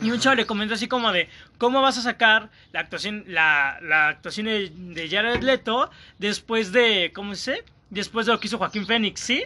[0.00, 3.78] Y un chavo le comentó así como de, ¿cómo vas a sacar la actuación, la,
[3.82, 7.64] la actuación de, de Jared Leto después de, ¿cómo se?
[7.90, 9.44] Después de lo que hizo Joaquín Phoenix, ¿sí?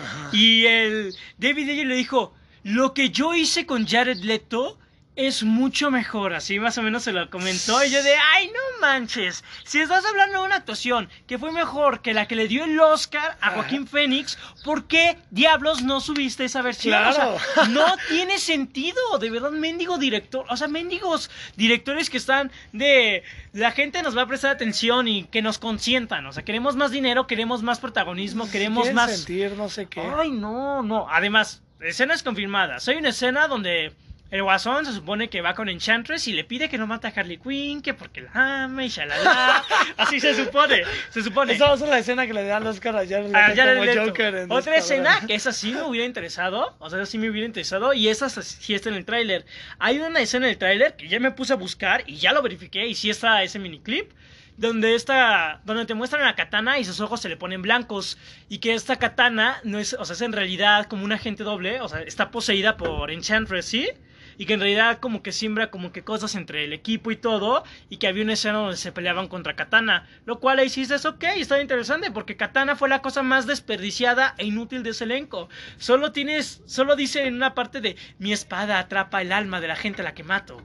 [0.00, 0.30] Ajá.
[0.32, 4.78] Y el David Ayer le dijo, lo que yo hice con Jared Leto
[5.18, 7.84] es mucho mejor, así más o menos se lo comentó.
[7.84, 12.02] Y yo de, ay, no manches, si estás hablando de una actuación que fue mejor
[12.02, 16.44] que la que le dio el Oscar a Joaquín Phoenix, ¿por qué diablos no subiste
[16.44, 17.04] esa versión?
[17.04, 17.68] O sea, Claro.
[17.70, 23.72] no tiene sentido, de verdad, mendigo director, o sea, mendigos directores que están de, la
[23.72, 27.26] gente nos va a prestar atención y que nos consientan, o sea, queremos más dinero,
[27.26, 29.16] queremos más protagonismo, queremos Quieren más...
[29.16, 30.00] sentir no sé qué.
[30.00, 31.08] Ay, no, no.
[31.10, 32.88] Además, escenas confirmadas.
[32.88, 33.92] Hay una escena donde
[34.30, 37.12] el guasón se supone que va con Enchantress y le pide que no mate a
[37.16, 39.64] Harley Quinn, que porque la ama y shalala.
[39.96, 41.54] Así se supone, se supone.
[41.54, 43.84] Esa va a ser la escena que le dan el Oscar a Jared Ah, como
[43.84, 44.04] Leto.
[44.06, 47.30] Joker en Otra escena que esa sí me hubiera interesado, o sea, esa sí me
[47.30, 49.46] hubiera interesado y esa sí está en el tráiler.
[49.78, 52.42] Hay una escena en el tráiler que ya me puse a buscar y ya lo
[52.42, 54.10] verifiqué y sí está ese miniclip
[54.58, 58.18] donde esta donde te muestran a katana y sus ojos se le ponen blancos
[58.48, 61.80] y que esta katana no es, o sea, es en realidad como un agente doble,
[61.80, 63.88] o sea, está poseída por Enchantress, ¿sí?
[64.36, 67.62] Y que en realidad como que siembra como que cosas entre el equipo y todo
[67.88, 71.06] y que había una escena donde se peleaban contra Katana, lo cual ahí sí dices,
[71.06, 75.48] ok, está interesante porque Katana fue la cosa más desperdiciada e inútil de ese elenco.
[75.78, 79.76] Solo tienes, solo dice en una parte de mi espada atrapa el alma de la
[79.76, 80.64] gente a la que mato.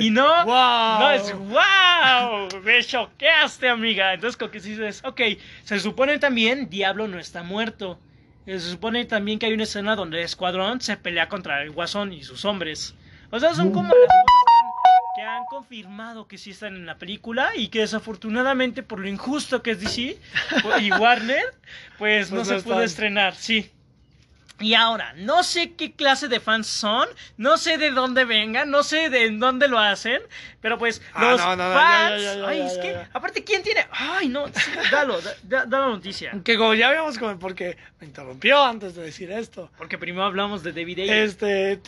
[0.00, 0.98] Y no, ¡Wow!
[1.00, 4.14] no es wow, me choqueaste, amiga.
[4.14, 5.20] Entonces, como que sí dices, ok,
[5.64, 7.98] se supone también Diablo no está muerto.
[8.46, 12.12] Eh, Se supone también que hay una escena donde escuadrón se pelea contra el guasón
[12.12, 12.94] y sus hombres.
[13.30, 17.50] O sea, son como las cosas que han, confirmado que sí están en la película
[17.54, 20.18] y que desafortunadamente por lo injusto que es DC
[20.80, 21.42] y Warner,
[21.98, 22.84] pues, no Pues se no pudo están.
[22.84, 23.70] estrenar, sí.
[24.62, 28.82] Y ahora, no sé qué clase de fans son, no sé de dónde vengan, no
[28.84, 30.22] sé de dónde lo hacen,
[30.60, 32.22] pero pues Ah, los no, no, no, fans...
[32.22, 33.10] ya, ya, ya, ay, ya, es ya, que, ya.
[33.12, 33.86] aparte, ¿quién tiene?
[33.90, 34.44] Ay, no,
[34.90, 36.32] dalo, da, da- da la noticia.
[36.44, 39.70] Que como ya habíamos comentado, porque me interrumpió antes de decir esto.
[39.76, 41.16] Porque primero hablamos de David Ayer.
[41.24, 41.80] Este,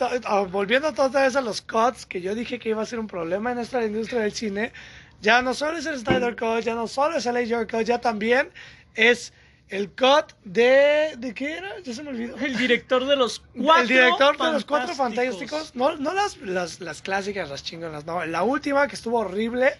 [0.49, 3.51] volviendo otra vez a los cuts, que yo dije que iba a ser un problema
[3.51, 4.73] en esta industria del cine,
[5.21, 7.99] ya no solo es el Snyder Cut, ya no solo es el Ayer Cut, ya
[7.99, 8.49] también
[8.95, 9.33] es
[9.69, 11.15] el cut de...
[11.17, 11.79] ¿De qué era?
[11.83, 12.37] Ya se me olvidó.
[12.37, 15.75] El director de los cuatro el director de los cuatro fantásticos.
[15.75, 19.73] no, no las, las, las clásicas, las chingonas, no, la última que estuvo horrible,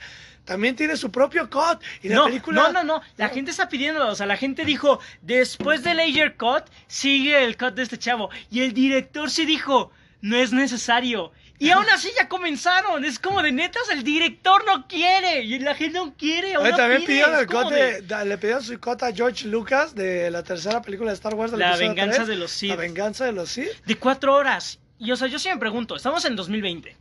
[0.44, 1.82] también tiene su propio cut.
[2.02, 2.64] Y la no, película...
[2.64, 6.36] no, no, no, la gente está pidiéndolo, o sea, la gente dijo, después del Ayer
[6.36, 8.30] Cut, sigue el cut de este chavo.
[8.50, 11.32] Y el director sí dijo, no es necesario.
[11.58, 15.74] Y aún así ya comenzaron, es como de netas, el director no quiere, y la
[15.74, 18.80] gente no quiere, Oye, no también pide, pidieron es el cut de, le pidieron su
[18.80, 21.52] cut a George Lucas de la tercera película de Star Wars.
[21.52, 22.72] del La venganza tres, de los Sith.
[22.72, 23.86] La venganza de los Sith.
[23.86, 24.80] De cuatro horas.
[25.00, 26.96] Y o sea, yo sí me pregunto, estamos en 2020.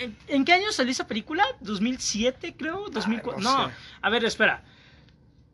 [0.00, 1.44] ¿En, en qué año salió esa película?
[1.62, 2.86] ¿2007 creo?
[2.86, 3.36] ¿2004?
[3.36, 3.74] no no, sé.
[4.02, 4.64] a ver, espera.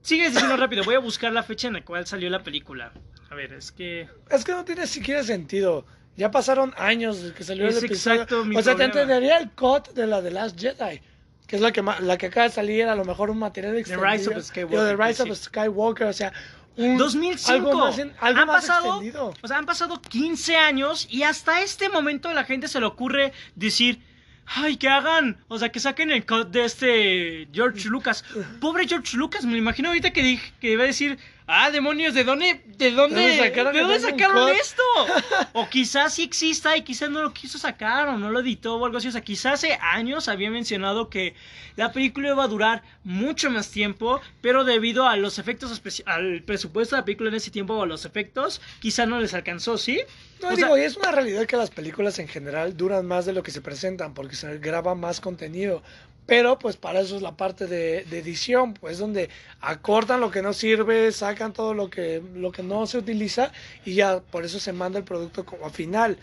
[0.02, 2.92] Sigues diciendo rápido, voy a buscar la fecha en la cual salió la película.
[3.28, 4.08] A ver, es que...
[4.30, 5.84] Es que no tiene siquiera sentido.
[6.16, 8.22] Ya pasaron años desde que salió Es el episodio.
[8.22, 11.00] exacto mi o sea, te entendería el cut de la de Last Jedi.
[11.46, 13.76] Que es la que, ma- la que acaba de salir, a lo mejor un material
[13.76, 14.08] extendido.
[14.08, 15.22] Rise of the Skywalker, The Rise sí.
[15.22, 16.32] of the Skywalker, o sea...
[16.76, 17.52] un- 2005.
[17.52, 19.34] Algo más, en- algo han más pasado, extendido.
[19.42, 22.86] o sea, han pasado 15 años y hasta este momento a la gente se le
[22.86, 24.00] ocurre decir,
[24.46, 28.24] ay, que hagan, o sea, que saquen el cut de este George Lucas.
[28.60, 31.18] Pobre George Lucas, me lo imagino ahorita que dije que iba a decir,
[31.50, 34.82] ah, demonios, ¿de dónde, de dónde, ¿De dónde sacaron ¿de dónde sacaron esto?
[35.52, 38.84] O quizás sí exista y quizás no lo quiso sacar o no lo editó o
[38.86, 39.08] algo así.
[39.08, 41.34] O sea, quizás hace años había mencionado que
[41.76, 46.94] la película iba a durar mucho más tiempo, pero debido a los efectos al presupuesto
[46.96, 50.00] de la película en ese tiempo o a los efectos, quizás no les alcanzó, ¿sí?
[50.40, 53.26] No, O digo, sea- y es una realidad que las películas en general duran más
[53.26, 55.82] de lo que se presentan porque se graba más contenido.
[56.30, 60.42] Pero pues para eso es la parte de, de edición, pues donde acortan lo que
[60.42, 63.52] no sirve, sacan todo lo que, lo que no se utiliza
[63.84, 66.18] y ya por eso se manda el producto como a final.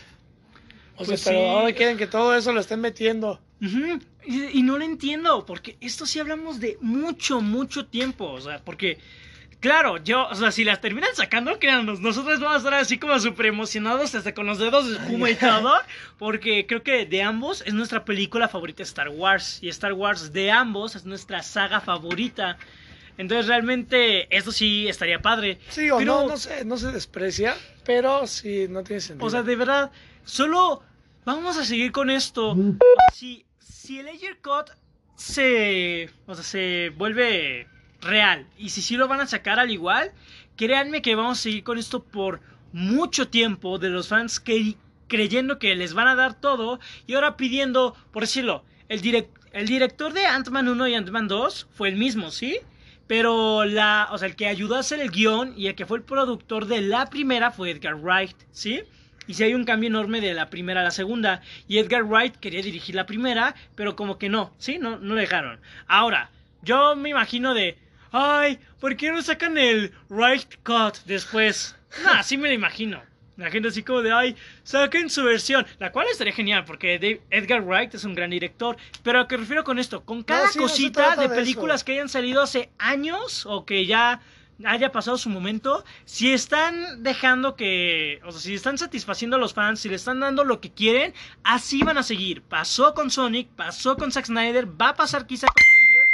[0.96, 1.46] O Pues sea, pero sí.
[1.50, 3.42] ahora quieren que todo eso lo estén metiendo.
[4.26, 9.00] Y no lo entiendo, porque esto sí hablamos de mucho, mucho tiempo, o sea, porque,
[9.60, 13.20] claro, yo, o sea, si las terminan sacando, créanos, nosotros vamos a estar así como
[13.20, 15.74] súper emocionados, hasta con los dedos de espuma y todo,
[16.18, 20.52] porque creo que de ambos es nuestra película favorita Star Wars, y Star Wars de
[20.52, 22.58] ambos es nuestra saga favorita.
[23.18, 25.58] Entonces realmente esto sí estaría padre.
[25.70, 29.26] Sí, o Pero- no, no se, no se desprecia, pero sí, no tiene sentido.
[29.26, 29.92] O sea, de verdad,
[30.24, 30.84] solo
[31.26, 32.56] vamos a seguir con esto.
[33.16, 34.70] Si, si el Ayer Cut
[35.16, 37.68] se, o sea, se vuelve
[38.08, 40.12] real y si sí lo van a sacar al igual,
[40.56, 42.42] créanme que vamos a seguir con esto por
[42.74, 44.76] mucho tiempo de los fans que
[45.08, 50.14] creyendo que les van a dar todo y ahora pidiendo, por decirlo, el, el director
[50.14, 52.60] de Ant-Man 1 y Ant-Man 2 fue el mismo, ¿sí?
[53.08, 55.98] Pero la, o sea, el que ayudó a hacer el guion y el que fue
[55.98, 58.82] el productor de la primera fue Edgar Wright, ¿sí?
[59.28, 61.42] Y si hay un cambio enorme de la primera a la segunda.
[61.68, 64.78] Y Edgar Wright quería dirigir la primera, pero como que no, ¿sí?
[64.78, 65.60] No, no dejaron.
[65.88, 66.32] Ahora,
[66.62, 67.78] yo me imagino de,
[68.12, 71.76] ay, ¿por qué no sacan el Wright Cut después?
[72.04, 73.02] Nah, así me lo imagino.
[73.38, 75.66] La gente así como de, ay, saquen su versión.
[75.78, 78.78] La cual estaría genial, porque Edgar Wright es un gran director.
[79.04, 82.70] Pero a qué refiero con esto, con cada cosita de, películas que hayan salido hace
[82.80, 84.22] años o que ya
[84.66, 89.54] haya pasado su momento, si están dejando que, o sea, si están satisfaciendo a los
[89.54, 92.42] fans, si le están dando lo que quieren, así van a seguir.
[92.42, 96.08] Pasó con Sonic, pasó con Zack Snyder, va a pasar quizá con Major.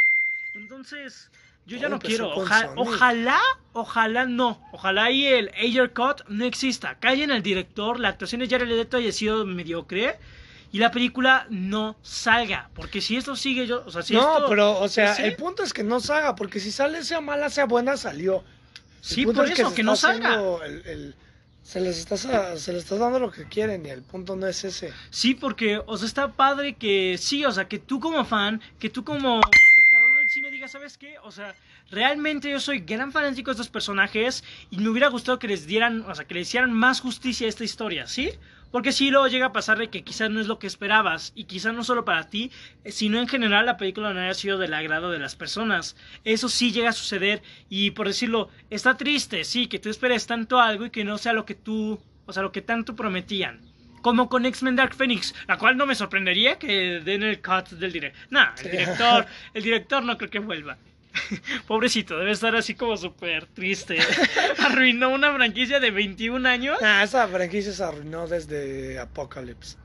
[0.56, 1.30] Entonces,
[1.66, 2.34] yo ya no quiero.
[2.76, 3.40] ojalá,
[3.72, 4.62] ojalá no.
[4.72, 7.00] Ojalá y el Ayer Cut no exista.
[7.00, 10.20] Callen al director, la actuación de Jared Leto haya sido mediocre
[10.74, 12.70] y la película no salga.
[12.74, 13.84] Porque si esto sigue, yo.
[13.86, 16.36] O sea, si no, pero, o sea, el punto es que no salga.
[16.36, 18.44] Porque si sale, sea mala, sea buena, salió.
[19.00, 20.42] sí, por eso, que, no salga.
[21.62, 24.66] se les está se les está dando lo que quieren y el punto no es
[24.66, 24.92] ese.
[25.12, 28.90] Sí, porque o sea, está padre que sí, o sea, que tú como fan, que
[28.90, 29.40] tú como
[30.68, 31.18] ¿sabes qué?
[31.24, 31.56] O sea,
[31.92, 36.02] realmente yo soy gran fanático de estos personajes y me hubiera gustado que les dieran,
[36.08, 38.32] o sea, que le hicieran más justicia a esta historia, ¿sí?
[38.72, 41.44] Porque si luego llega a pasar de que quizás no es lo que esperabas y
[41.44, 42.50] quizás no solo para ti,
[42.86, 45.96] sino en general la película no haya sido del agrado de las personas.
[46.24, 50.60] Eso sí llega a suceder y por decirlo, está triste, sí, que tú esperes tanto
[50.60, 53.73] algo y que no sea lo que tú, o sea, lo que tanto prometían
[54.04, 57.92] como con X-Men Dark Phoenix, la cual no me sorprendería que den el cut del
[57.92, 58.22] director.
[58.30, 59.26] Nah, el director,
[59.56, 60.78] el director no creo que vuelva.
[61.68, 63.98] Pobrecito, debe estar así como súper triste.
[64.60, 66.78] Arruinó una franquicia de 21 años.
[66.82, 69.78] Ah, esa franquicia se arruinó desde Apocalypse.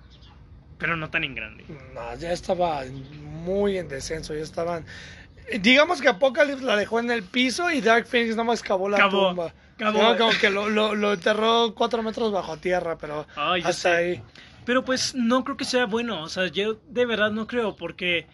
[0.78, 1.64] Pero no tan en grande.
[1.94, 2.84] No, ya estaba
[3.22, 4.84] muy en descenso, ya estaban...
[5.60, 9.08] Digamos que Apocalypse la dejó en el piso y Dark Phoenix nada más cavó la
[9.08, 9.52] tumba.
[9.78, 14.20] No, como que lo, lo, enterró cuatro metros bajo tierra, pero hasta ahí.
[14.64, 18.26] Pero pues no creo que sea bueno, o sea, yo de verdad no creo, porque,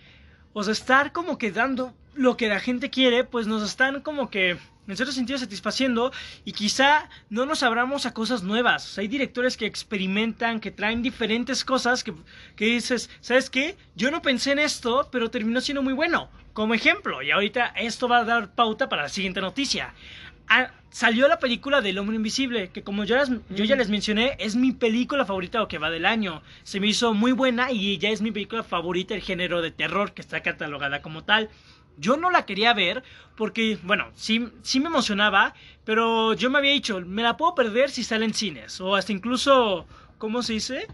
[0.53, 4.31] o sea, estar como que dando lo que la gente quiere, pues nos están como
[4.31, 4.57] que
[4.87, 6.13] en cierto sentido satisfaciendo
[6.45, 8.85] y quizá no nos abramos a cosas nuevas.
[8.85, 12.13] O sea, hay directores que experimentan, que traen diferentes cosas que,
[12.57, 13.77] que, dices, ¿sabes qué?
[13.95, 16.29] Yo no pensé en esto, pero terminó siendo muy bueno.
[16.55, 19.93] Como ejemplo, y ahorita esto va a dar pauta para la siguiente noticia.
[20.49, 23.17] Ah, salió la película del Hombre Invisible, que como yo,
[23.51, 26.43] yo ya les mencioné, es mi película favorita o que va del año.
[26.63, 30.15] Se me hizo muy buena y ya es mi película favorita el género de terror,
[30.15, 31.51] que está catalogada como tal.
[31.97, 33.03] Yo no la quería ver
[33.37, 37.91] porque, bueno, sí, sí me emocionaba, pero yo me había dicho, me la puedo perder
[37.91, 39.89] si sale en cines, o hasta incluso,
[40.19, 40.87] ¿cómo se dice?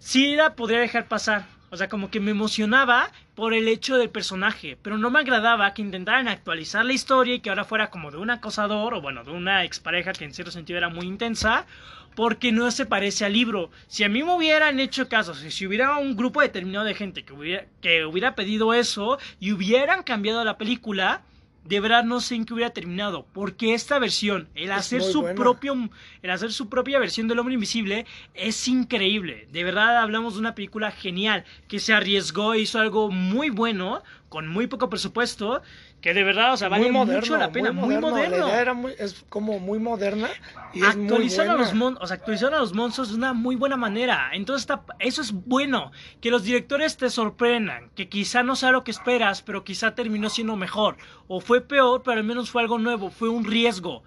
[0.00, 4.10] Sí la podría dejar pasar, o sea, como que me emocionaba por el hecho del
[4.10, 8.10] personaje, pero no me agradaba que intentaran actualizar la historia y que ahora fuera como
[8.10, 11.66] de un acosador o bueno, de una expareja que en cierto sentido era muy intensa,
[12.14, 13.70] porque no se parece al libro.
[13.86, 17.32] Si a mí me hubieran hecho caso, si hubiera un grupo determinado de gente que
[17.32, 21.22] hubiera, que hubiera pedido eso y hubieran cambiado la película,
[21.68, 25.90] de verdad no sé en qué hubiera terminado, porque esta versión, el hacer su propio
[26.22, 29.48] el hacer su propia versión del Hombre Invisible es increíble.
[29.52, 34.02] De verdad hablamos de una película genial que se arriesgó e hizo algo muy bueno
[34.30, 35.62] con muy poco presupuesto
[36.00, 38.36] que de verdad, o sea, vale mucho la pena, muy moderno.
[38.38, 40.28] La idea era muy, es como muy moderna
[40.72, 41.52] y es muy buena.
[41.52, 44.30] A los mon o sea, actualizaron a los monstruos de una muy buena manera.
[44.32, 45.90] Entonces, está, eso es bueno.
[46.20, 47.90] Que los directores te sorprendan.
[47.96, 50.98] Que quizá no sea lo que esperas, pero quizá terminó siendo mejor.
[51.26, 53.10] O fue peor, pero al menos fue algo nuevo.
[53.10, 54.04] Fue un riesgo.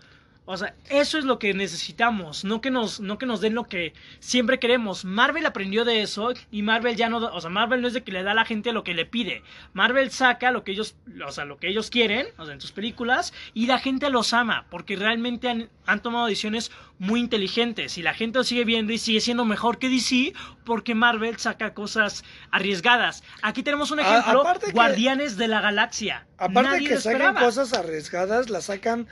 [0.52, 3.70] O sea, eso es lo que necesitamos, no que nos, no que nos den lo
[3.70, 5.06] que siempre queremos.
[5.06, 8.12] Marvel aprendió de eso y Marvel ya no, o sea, Marvel no es de que
[8.12, 9.44] le da a la gente lo que le pide.
[9.72, 10.96] Marvel saca lo que ellos,
[11.26, 14.34] o sea, lo que ellos quieren, o sea, en sus películas y la gente los
[14.34, 18.92] ama porque realmente han, han tomado decisiones muy inteligentes y la gente lo sigue viendo
[18.92, 20.34] y sigue siendo mejor que DC
[20.66, 23.24] porque Marvel saca cosas arriesgadas.
[23.42, 24.44] Aquí tenemos un ejemplo,
[24.74, 26.28] Guardianes de la Galaxia.
[26.38, 29.08] Aparte que sacan cosas arriesgadas, las sacan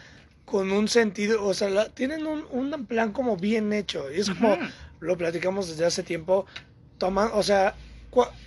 [0.50, 4.12] con un sentido, o sea, tienen un, un, plan como bien hecho.
[4.12, 4.58] Y es como
[5.00, 6.46] lo platicamos desde hace tiempo.
[6.98, 7.76] Toman, o sea,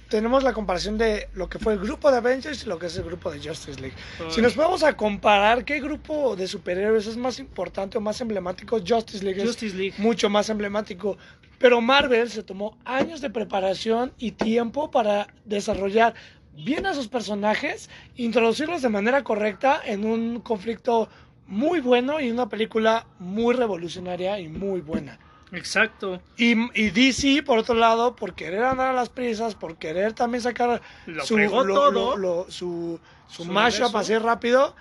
[0.09, 2.96] tenemos la comparación de lo que fue el grupo de Avengers y lo que es
[2.96, 3.96] el grupo de Justice League.
[4.30, 8.78] Si nos vamos a comparar qué grupo de superhéroes es más importante o más emblemático,
[8.86, 9.94] Justice League Justice League.
[9.98, 11.16] mucho más emblemático.
[11.59, 16.14] Pero Marvel se tomó años de preparación y tiempo para desarrollar
[16.55, 21.09] bien a sus personajes, introducirlos de manera correcta en un conflicto
[21.47, 25.18] muy bueno y una película muy revolucionaria y muy buena.
[25.53, 26.22] Exacto.
[26.38, 30.43] Y, y DC, por otro lado, por querer andar a las prisas, por querer también
[30.43, 32.16] sacar Lo su, lo- todo.
[32.16, 34.74] lo- su, su Su mashup así rápido,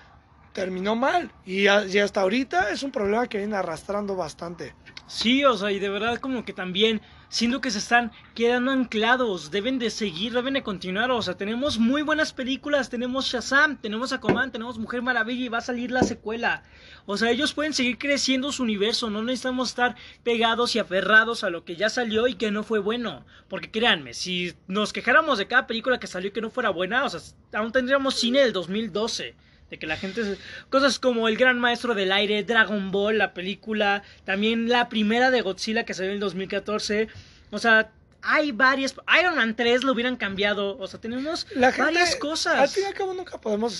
[0.54, 1.32] terminó mal.
[1.46, 1.68] Y, y
[2.00, 4.74] hasta ahorita es un problema que viene arrastrando bastante.
[5.08, 7.02] Sí, o sea, y de verdad como que también
[7.32, 11.80] siento que se están quedando anclados, deben de seguir, deben de continuar, o sea, tenemos
[11.80, 16.04] muy buenas películas, tenemos Shazam, tenemos Aquaman, tenemos Mujer Maravilla y va a salir la
[16.04, 16.64] secuela.
[17.06, 21.50] O sea, ellos pueden seguir creciendo su universo, no necesitamos estar pegados y aferrados a
[21.50, 23.26] lo que ya salió y que no fue bueno.
[23.48, 27.06] Porque créanme, si nos quejáramos de cada película que salió y que no fuera buena,
[27.06, 27.22] o sea,
[27.54, 29.36] aún tendríamos cine del 2012.
[29.72, 30.24] De que la gente...
[30.24, 30.38] se-
[30.70, 35.42] Cosas como El Gran Maestro del Aire, Dragon Ball, la película, también la primera de
[35.42, 37.08] Godzilla que salió en el 2014.
[37.50, 37.90] O sea,
[38.22, 38.94] hay varias...
[39.20, 40.78] Iron Man 3 lo hubieran cambiado.
[40.78, 42.74] O sea, tenemos La gente, varias Al cosas.
[42.74, 43.74] fin y al cabo nunca podemos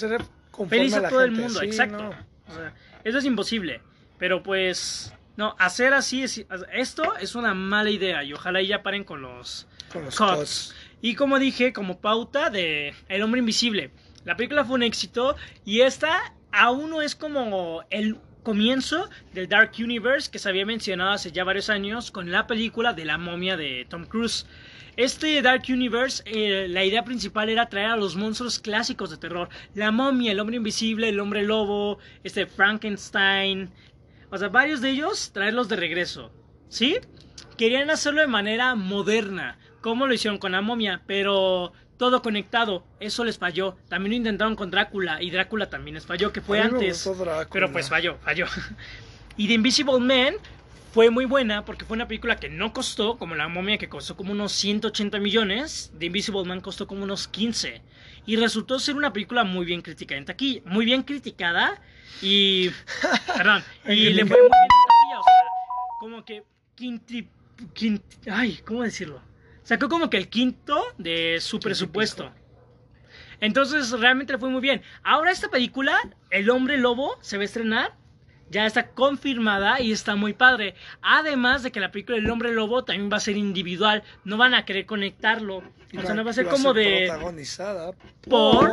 [0.50, 1.98] conforme Feliz a la todo el mundo, sí, exacto.
[2.02, 2.10] no.
[2.48, 2.74] O sea,
[3.04, 3.82] eso es imposible.
[4.18, 5.14] Pero pues...
[5.38, 6.46] No, hacer así es...
[6.74, 9.68] Esto es una mala idea y ojalá y ya paren con los...
[9.92, 10.32] Con los Cuts.
[10.38, 10.76] cuts.
[11.02, 13.92] Y como dije, como pauta de El hombre invisible.
[14.26, 19.72] La película fue un éxito y esta aún no es como el comienzo del Dark
[19.80, 23.58] Universe que se había mencionado hace ya varios años con la película de la momia
[23.58, 24.46] de Tom Cruise.
[24.98, 29.50] Este Dark Universe, eh, la idea principal era traer a los monstruos clásicos de terror.
[29.74, 33.70] La momia, el hombre invisible, el hombre lobo, este Frankenstein.
[34.30, 36.32] O sea, varios de ellos traerlos de regreso.
[36.68, 36.98] ¿Sí?
[37.58, 42.84] Querían hacerlo de manera moderna, como lo hicieron con la momia, pero todo conectado.
[43.00, 43.78] Eso les falló.
[43.88, 47.08] También lo intentaron con Drácula y Drácula también les falló, que fue antes.
[47.54, 48.48] Pero pues falló, falló.
[49.38, 50.34] Y The Invisible Man
[50.94, 54.18] fue muy buena porque fue una película que no costó, como La momia que costó
[54.18, 57.84] como unos 180 millones, The Invisible Man costó como unos 15.
[58.26, 61.80] Y resultó ser una película muy bien criticada en taquilla, muy bien criticada
[62.20, 62.70] y...
[63.38, 65.34] perdón, y le fue muy bien en taquilla, o sea,
[66.00, 66.44] como que
[66.74, 67.30] quinti,
[67.76, 69.22] quinti- ay, ¿cómo decirlo?
[69.64, 72.32] Sacó como que el quinto de su presupuesto.
[73.40, 74.82] Entonces realmente le fue muy bien.
[75.04, 75.98] Ahora esta película,
[76.30, 77.96] El hombre lobo, se va a estrenar.
[78.50, 80.76] Ya está confirmada y está muy padre.
[81.02, 84.04] Además de que la película El hombre lobo también va a ser individual.
[84.26, 85.64] No van a querer conectarlo.
[85.98, 87.92] O sea, no va a ser como de Protagonizada
[88.30, 88.72] por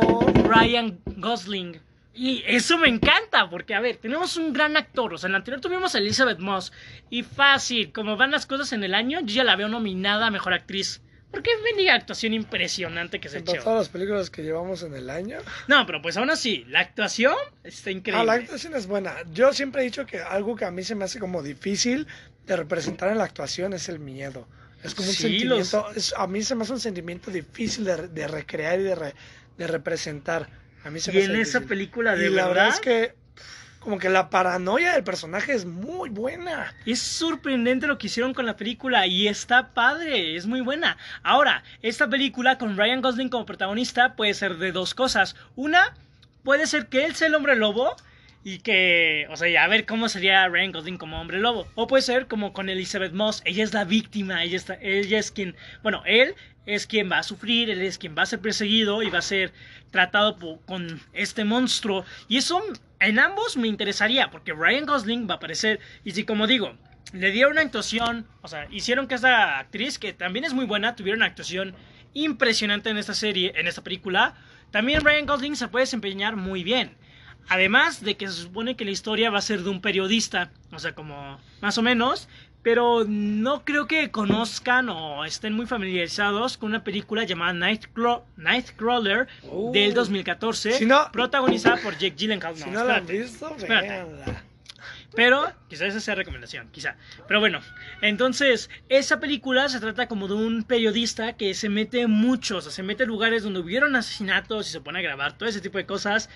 [0.49, 1.81] Ryan Gosling.
[2.21, 5.15] Y eso me encanta, porque a ver, tenemos un gran actor.
[5.15, 6.73] O sea, en la anterior tuvimos a Elizabeth Moss.
[7.11, 10.31] Y fácil, como van las cosas en el año, yo ya la veo nominada a
[10.33, 11.01] mejor actriz.
[11.31, 13.53] Porque es bendiga actuación impresionante que se echó.
[13.63, 15.39] todas las películas que llevamos en el año.
[15.69, 18.25] No, pero pues aún así, la actuación está Ah, increíble.
[18.27, 19.15] la actuación es buena.
[19.33, 22.07] Yo siempre he dicho que algo que a mí se me hace como difícil
[22.47, 24.49] de representar en la actuación es el miedo.
[24.83, 28.09] Es como un Sí, sentimiento, es- a mí se me hace un sentimiento difícil de,
[28.09, 29.15] de recrear y de, re-
[29.59, 30.49] de representar.
[30.85, 31.69] A mí se me y en esa difícil.
[31.69, 33.15] película de y la verdad, verdad es que
[33.81, 36.75] como que la paranoia del personaje es muy buena.
[36.85, 40.99] es sorprendente lo que hicieron con la película y está padre, es muy buena.
[41.23, 45.37] Ahora, esta película con Ryan Gosling como protagonista puede ser de dos cosas.
[45.57, 45.95] Una,
[46.43, 47.97] puede ser que él sea el hombre lobo
[48.45, 51.69] y que, o sea, a ver cómo sería Ryan Gosling como hombre lobo.
[51.75, 55.31] O puede ser como con Elizabeth Moss, ella es la víctima, ella, está, ella es
[55.31, 56.35] quien, bueno, él
[56.69, 59.23] es quien va a sufrir, él es quien va a ser perseguido y va a
[59.23, 59.55] ser
[59.91, 62.05] tratado con este monstruo.
[62.29, 62.63] Y eso
[63.01, 66.77] en ambos me interesaría, porque Ryan Gosling va a aparecer, y si como digo,
[67.15, 70.95] le dieron una actuación, o sea, hicieron que esta actriz, que también es muy buena,
[70.95, 71.75] tuviera una actuación
[72.13, 74.35] impresionante en esta serie, en esta película,
[74.71, 76.99] también Ryan Gosling se puede desempeñar muy bien.
[77.49, 80.79] Además de que se supone que la historia va a ser de un periodista, o
[80.79, 82.29] sea, como más o menos,
[82.69, 89.27] pero no creo que conozcan o estén muy familiarizados con una película llamada Nightcraw- Nightcrawler
[89.45, 89.73] Uh.
[89.73, 92.59] del 2014, Si no- protagonizada por Jake Gyllenhaal.
[92.59, 93.57] No, si no la han visto.
[95.17, 96.97] Pero quizás esa sea recomendación, quizá.
[97.27, 97.61] Pero bueno,
[98.03, 102.71] entonces, esa película se trata como de un periodista que se mete mucho, o sea,
[102.71, 105.79] se mete en lugares donde hubieron asesinatos y se pone a grabar todo ese tipo
[105.79, 106.29] de cosas.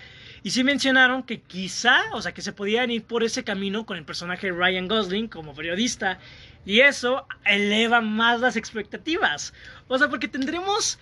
[0.42, 3.96] Y sí mencionaron que quizá, o sea, que se podían ir por ese camino con
[3.96, 6.18] el personaje Ryan Gosling como periodista.
[6.66, 9.54] Y eso eleva más las expectativas.
[9.88, 10.98] O sea, porque tendremos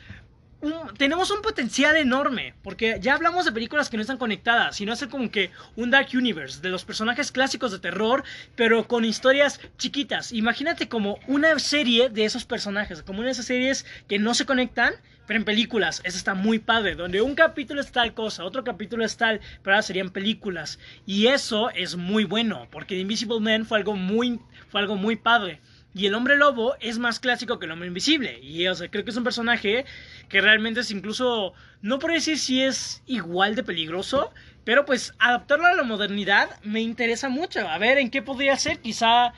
[0.63, 4.93] un- tenemos un potencial enorme, porque ya hablamos de películas que no están conectadas, sino
[4.93, 8.25] hacer como que un Dark Universe de los personajes clásicos de terror,
[8.57, 10.33] pero con historias chiquitas.
[10.33, 14.45] Imagínate como una serie de esos personajes, como una de esas series que no se
[14.45, 14.93] conectan,
[15.31, 16.03] pero en películas.
[16.03, 19.77] Eso está muy padre, donde un capítulo es tal cosa, otro capítulo es tal, pero
[19.77, 20.81] ahora serían películas.
[21.07, 25.15] Y eso es muy bueno, porque The Invisible Man fue algo muy, fue algo muy
[25.15, 25.61] padre.
[25.95, 28.41] Y el hombre lobo es más clásico que el hombre invisible.
[28.41, 29.85] Y o sea, creo que es un personaje
[30.29, 34.33] que realmente es incluso, no por decir si es igual de peligroso,
[34.65, 37.69] pero pues adaptarlo a la modernidad me interesa mucho.
[37.69, 38.81] A ver, ¿en qué podría ser?
[38.81, 39.33] Quizá...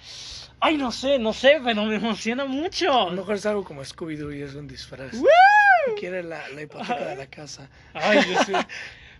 [0.64, 2.86] Ay, no sé, no sé, pero me emociona A mucho.
[3.10, 5.12] lo mejor es algo como Scooby-Doo y es un disfraz.
[5.14, 5.26] ¡Woo!
[5.98, 7.68] Quiere la, la hipoteca de la casa.
[7.94, 8.52] Ay, sé.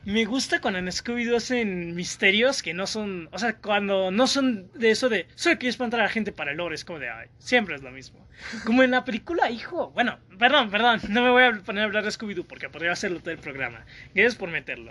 [0.04, 3.28] Me gusta cuando en Scooby-Doo hacen misterios que no son.
[3.30, 5.28] O sea, cuando no son de eso de.
[5.36, 6.74] Solo quiero espantar a la gente para el lore.
[6.74, 7.08] Es como de.
[7.08, 8.26] Ay, siempre es lo mismo.
[8.64, 9.90] Como en la película, hijo.
[9.90, 11.00] Bueno, perdón, perdón.
[11.08, 13.84] No me voy a poner a hablar de Scooby-Doo porque podría hacerlo todo el programa.
[14.12, 14.90] Gracias por meterlo.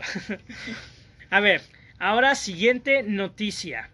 [1.29, 1.61] a ver,
[1.99, 3.89] ahora siguiente noticia.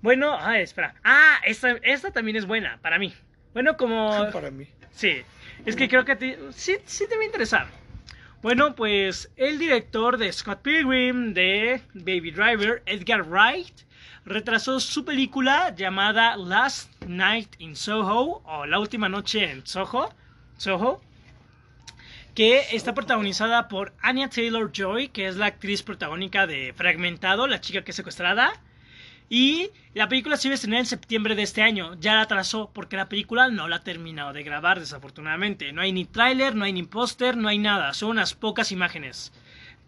[0.00, 0.94] Bueno, ay, espera.
[1.04, 3.12] Ah, esta, esta también es buena para mí.
[3.52, 4.30] Bueno, como.
[4.32, 4.66] Para mí.
[4.92, 5.22] Sí,
[5.66, 7.66] es que creo que te- sí, te va a interesar.
[8.42, 13.72] Bueno, pues el director de Scott Pilgrim, de Baby Driver, Edgar Wright,
[14.26, 20.12] retrasó su película llamada Last Night in Soho, o La Última Noche en Soho,
[20.58, 21.00] Soho,
[22.34, 27.60] que está protagonizada por Anya Taylor Joy, que es la actriz protagónica de Fragmentado, la
[27.60, 28.52] chica que es secuestrada.
[29.34, 31.96] Y la película se iba a estrenar en septiembre de este año.
[31.98, 35.72] Ya la atrasó porque la película no la ha terminado de grabar, desafortunadamente.
[35.72, 37.94] No hay ni tráiler, no hay ni póster, no hay nada.
[37.94, 39.32] Son unas pocas imágenes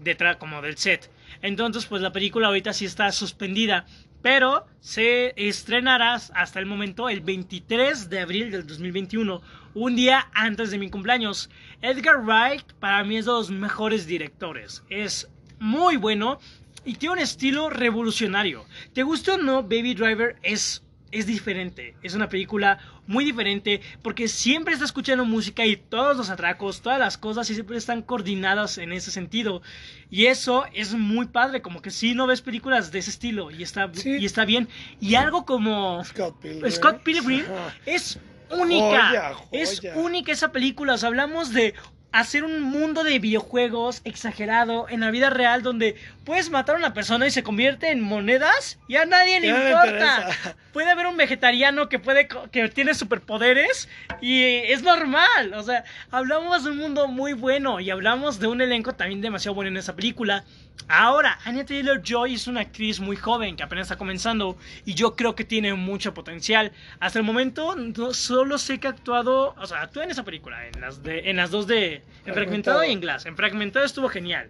[0.01, 1.13] detrás como del set.
[1.43, 3.87] Entonces, pues la película ahorita sí está suspendida.
[4.21, 9.43] Pero se estrenará hasta el momento el 23 de abril del 2021,
[9.75, 11.51] un día antes de mi cumpleaños.
[11.83, 14.83] Edgar Wright para mí es de los mejores directores.
[14.91, 15.31] Es
[15.61, 16.41] muy bueno
[16.87, 18.65] y tiene un estilo revolucionario.
[18.95, 19.63] ¿Te gusta o no?
[19.63, 21.95] Baby Driver es, es diferente.
[22.03, 26.99] Es una película muy diferente porque siempre está escuchando música y todos los atracos, todas
[26.99, 29.63] las cosas siempre están coordinadas en ese sentido.
[30.11, 33.63] Y eso es muy padre, como que si no ves películas de ese estilo y
[33.63, 34.17] está, Sí.
[34.19, 34.69] y está bien.
[35.01, 36.71] Y algo como Scott Pilgrim.
[36.73, 37.45] Scott Pilgrim
[37.85, 38.19] es
[38.51, 39.09] única.
[39.09, 39.63] Joya, joya.
[39.63, 40.95] Es única esa película.
[40.95, 41.75] O sea, hablamos de
[42.19, 46.95] hacer un mundo de videojuegos exagerado en la vida real donde puedes matar a una
[46.95, 50.29] persona y se convierte en monedas y a nadie le importa.
[50.73, 53.89] Puede haber un vegetariano que puede que tiene superpoderes
[54.21, 55.55] y es normal.
[55.55, 59.55] O sea, hablamos de un mundo muy bueno y hablamos de un elenco también demasiado
[59.55, 60.45] bueno en esa película.
[60.89, 65.17] Ahora, Anya Taylor Joy es una actriz muy joven que apenas está comenzando y yo
[65.17, 66.71] creo que tiene mucho potencial.
[67.01, 70.67] Hasta el momento no, solo sé que ha actuado, o sea, actúa en esa película,
[70.69, 73.27] en las, de, en las dos de en Fragmentado y en Glass.
[73.27, 74.49] En Fragmentado estuvo genial.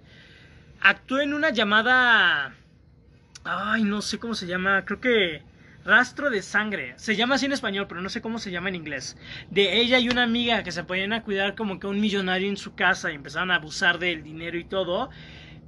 [0.83, 2.55] Actuó en una llamada,
[3.45, 5.43] ay, no sé cómo se llama, creo que
[5.87, 6.93] Rastro de Sangre.
[6.97, 9.17] Se llama así en español, pero no sé cómo se llama en inglés.
[9.51, 12.59] De ella y una amiga que se ponían a cuidar como que un millonario en
[12.59, 15.09] su casa y empezaron a abusar del dinero y todo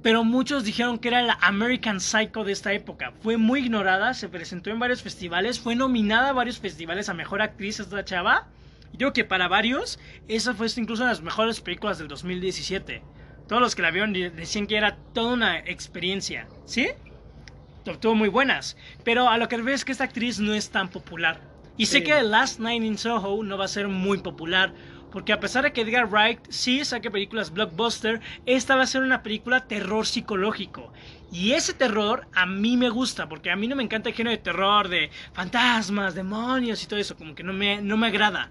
[0.01, 3.13] pero muchos dijeron que era la American Psycho de esta época.
[3.21, 7.41] Fue muy ignorada, se presentó en varios festivales, fue nominada a varios festivales a Mejor
[7.41, 8.47] Actriz esta chava.
[8.93, 13.03] Y creo que para varios, esa fue incluso una de las mejores películas del 2017.
[13.47, 16.89] Todos los que la vieron de- decían que era toda una experiencia, ¿sí?
[17.87, 20.89] Obtuvo muy buenas, pero a lo que ves es que esta actriz no es tan
[20.89, 21.41] popular.
[21.77, 24.73] Y sé que Last Night in Soho no va a ser muy popular,
[25.11, 29.01] porque a pesar de que Edgar Wright sí saque películas blockbuster, esta va a ser
[29.01, 30.91] una película terror psicológico.
[31.31, 34.35] Y ese terror a mí me gusta, porque a mí no me encanta el género
[34.35, 38.49] de terror, de fantasmas, demonios y todo eso, como que no me, no me agrada.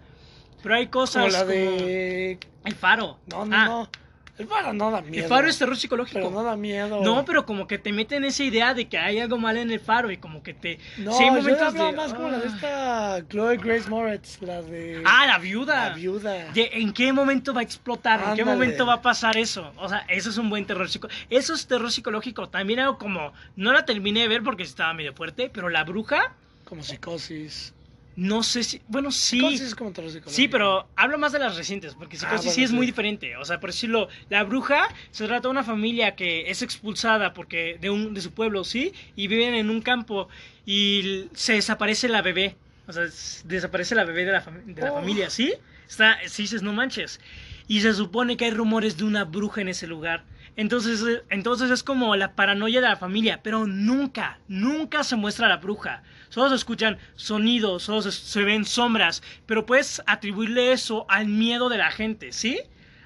[0.62, 2.38] Pero hay cosas Como la como de.
[2.64, 3.18] El Faro.
[3.26, 3.90] No, no, Ah, no.
[4.38, 5.24] El faro no da miedo.
[5.24, 6.18] El Faro es terror psicológico.
[6.20, 7.02] Pero no da miedo.
[7.02, 9.80] No, pero como que te meten esa idea de que hay algo mal en el
[9.80, 10.78] faro y como que te...
[10.98, 12.54] No, sí hay yo momentos hablaba de- más como la de ah.
[12.54, 15.02] esta Chloe Grace Moretz, la de.
[15.04, 15.88] Ah, la viuda.
[15.88, 16.52] La viuda.
[16.52, 18.22] De- ¿En qué momento va a explotar?
[18.30, 19.72] ¿En qué momento va a pasar eso?
[19.76, 21.26] O sea, eso es un buen terror psicológico.
[21.30, 22.48] Eso es terror psicológico.
[22.48, 23.32] También algo como...
[23.56, 26.32] No la terminé de ver porque estaba medio fuerte, pero La Bruja,
[26.64, 27.74] Como psicosis.
[28.20, 28.82] No sé si...
[28.88, 29.36] Bueno, sí...
[29.38, 30.34] Psicosis es como terror psicológico.
[30.34, 32.90] Sí, pero hablo más de las recientes, porque Ah, Psicosis sí bueno, es muy sí.
[32.90, 33.36] diferente.
[33.36, 37.78] O sea, por decirlo, la bruja se trata de una familia que es expulsada porque
[37.80, 38.92] de un de su pueblo, ¿sí?
[39.14, 40.28] Y viven en un campo
[40.66, 42.56] y se desaparece la bebé.
[42.88, 43.04] O sea,
[43.44, 44.94] desaparece la bebé de la, fam- de la Oh.
[44.96, 45.54] familia, ¿sí?
[45.88, 47.20] Está, sí dices, no manches.
[47.68, 50.24] Y se supone que hay rumores de una bruja en ese lugar.
[50.56, 55.48] Entonces, eh, entonces es como la paranoia de la familia, pero nunca, nunca se muestra
[55.48, 56.02] la bruja.
[56.28, 61.68] Solo se escuchan sonidos, solo se, se ven sombras, pero puedes atribuirle eso al miedo
[61.68, 62.60] de la gente, ¿sí?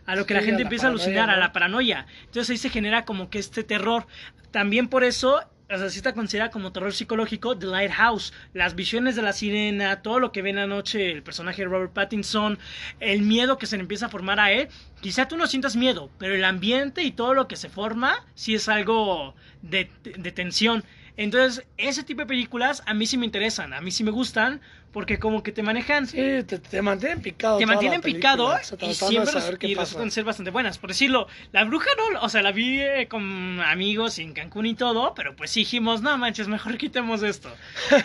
[0.06, 2.06] A lo que Sí, la gente la empieza a alucinar, a la paranoia.
[2.24, 4.06] Entonces ahí se genera como que este terror.
[4.50, 8.32] También por eso, o sea, sí está considerada como terror psicológico The Lighthouse.
[8.52, 12.58] Las visiones de la sirena, todo lo que ven anoche el personaje de Robert Pattinson,
[12.98, 14.68] el miedo que se le empieza a formar a él.
[15.00, 18.54] Quizá tú no sientas miedo, pero el ambiente y todo lo que se forma sí
[18.54, 20.84] es algo de, de tensión.
[21.16, 24.60] Entonces, ese tipo de películas a mí sí me interesan, a mí sí me gustan,
[24.92, 26.06] porque como que te manejan...
[26.06, 27.58] Sí, te, te mantienen picado.
[27.58, 30.78] Te mantienen picado película, o sea, y siempre y resultan ser bastante buenas.
[30.78, 34.74] Por decirlo, la bruja no, o sea, la vi eh, con amigos en Cancún y
[34.74, 37.54] todo, pero pues sí dijimos, no manches, mejor quitemos esto.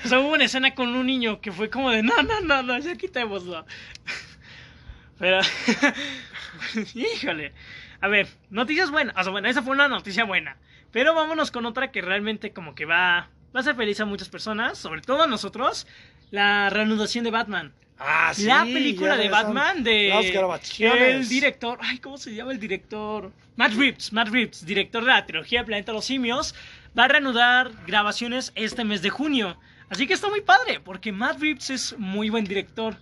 [0.06, 2.64] o sea, hubo una escena con un niño que fue como de, no, no, no,
[2.64, 3.66] no, ya quitémoslo.
[5.20, 5.40] pero,
[6.94, 7.54] híjole.
[8.00, 9.16] A ver, noticias buenas.
[9.18, 10.58] O sea, bueno, esa fue una noticia buena.
[10.98, 14.30] Pero vámonos con otra que realmente como que va, va a hacer feliz a muchas
[14.30, 15.86] personas, sobre todo a nosotros.
[16.32, 17.72] La reanudación de Batman.
[18.00, 21.14] Ah, sí, la película de Batman de Las grabaciones.
[21.14, 23.32] el director, ay, ¿cómo se llama el director?
[23.58, 26.56] Matt Reeves, Matt Reeves, director de la trilogía Planeta de los Simios,
[26.98, 29.56] va a reanudar grabaciones este mes de junio.
[29.90, 32.98] Así que está muy padre, porque Matt Reeves es muy buen director.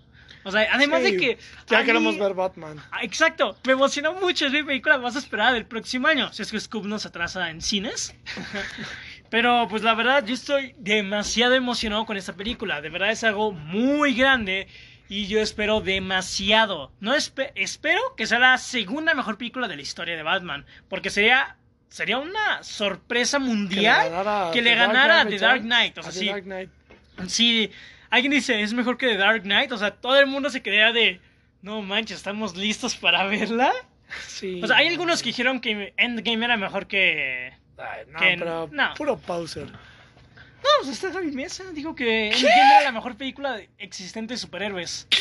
[0.46, 1.38] O sea, además Sí, de que
[1.68, 2.78] Ya mí- queremos ver Batman.
[2.92, 6.32] Ah, Exacto, me emocionó mucho, es mi película más esperada del próximo año.
[6.32, 8.16] Si es que Scoob nos atrasa en cines.
[9.30, 12.82] Pero pues la verdad, yo estoy demasiado emocionado con esta película.
[12.82, 14.68] De verdad es algo muy grande
[15.10, 16.92] y yo espero demasiado.
[17.00, 21.10] No espe- espero que sea la segunda mejor película de la historia de Batman, porque
[21.10, 21.58] sería
[21.90, 25.98] sería una sorpresa mundial que le ganara a The Dark Knight.
[25.98, 26.70] O sea, sí, Dark Knight.
[27.28, 27.72] si
[28.16, 30.92] alguien dice es mejor que The Dark Knight, o sea, todo el mundo se quedaría
[30.92, 31.22] de
[31.62, 33.72] no manches, estamos listos para verla.
[34.28, 34.62] Sí.
[34.64, 37.54] O sea, hay algunos que dijeron que Endgame era mejor que.
[37.78, 38.94] Ay, no, que- pero no.
[38.94, 39.66] puro poser.
[39.72, 41.64] No, pues está Javi Mesa.
[41.74, 45.08] Dijo que Endgame era la mejor película existente de superhéroes.
[45.10, 45.18] ¿Qué?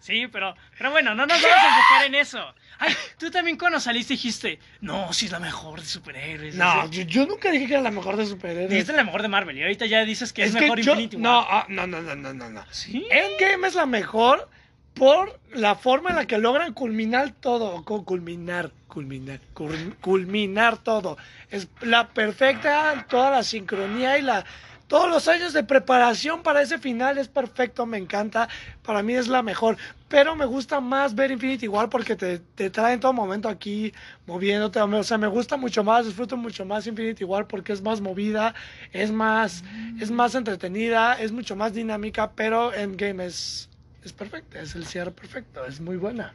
[0.00, 2.54] Sí, pero, pero bueno, no nos vamos a enfocar en eso.
[2.78, 6.54] Ay, tú también cuando saliste dijiste, no, sí es la mejor de superhéroes.
[6.54, 8.70] No, yo, yo nunca dije que era la mejor de superhéroes.
[8.70, 11.22] Dijiste la mejor de Marvel y ahorita ya dices que es, mejor yo- Infinity War.
[11.22, 12.64] No, ah, no, no, no, no, no, no.
[12.70, 13.06] ¿Sí?
[13.10, 14.48] Endgame es la mejor
[14.94, 17.84] por la forma en la que logran culminar todo.
[17.84, 21.16] cu- Culminar, culminar, cul- culminar todo.
[21.50, 24.44] Es la perfecta, toda la sincronía y la.
[24.88, 28.48] Todos los años de preparación para ese final es perfecto, me encanta.
[28.82, 29.76] Para mí es la mejor.
[30.08, 33.92] Pero me gusta más ver Infinity War porque te, te trae en todo momento aquí
[34.26, 34.80] moviéndote.
[34.80, 38.54] O sea, me gusta mucho más, disfruto mucho más Infinity War porque es más movida,
[38.92, 39.64] es más,
[40.00, 42.30] es más entretenida, es mucho más dinámica.
[42.36, 43.68] Pero Endgame es,
[44.04, 46.32] es perfecta, es el cierre perfecto, es muy buena.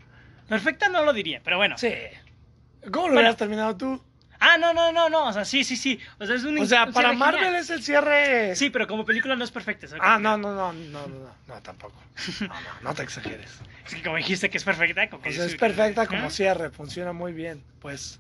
[0.49, 1.77] Perfecta no lo diría, pero bueno.
[1.77, 1.93] Sí.
[2.81, 3.13] ¿Cómo lo Bueno.
[3.19, 4.01] hubieras terminado tú?
[4.43, 5.27] Ah, no, no, no, no.
[5.27, 5.99] O sea, sí, sí, sí.
[6.19, 7.61] O sea, es un O sea, un para Marvel genial.
[7.61, 8.55] es el cierre.
[8.55, 9.87] Sí, pero como película no es perfecta.
[9.87, 10.01] ¿sabes?
[10.03, 12.01] Ah, no, no, no, no, no, no, tampoco.
[12.41, 13.51] No, no, no te exageres.
[13.85, 16.07] Es que como dijiste que es perfecta, como que O sea, es perfecta ¿eh?
[16.07, 17.63] como cierre, funciona muy bien.
[17.81, 18.19] Pues,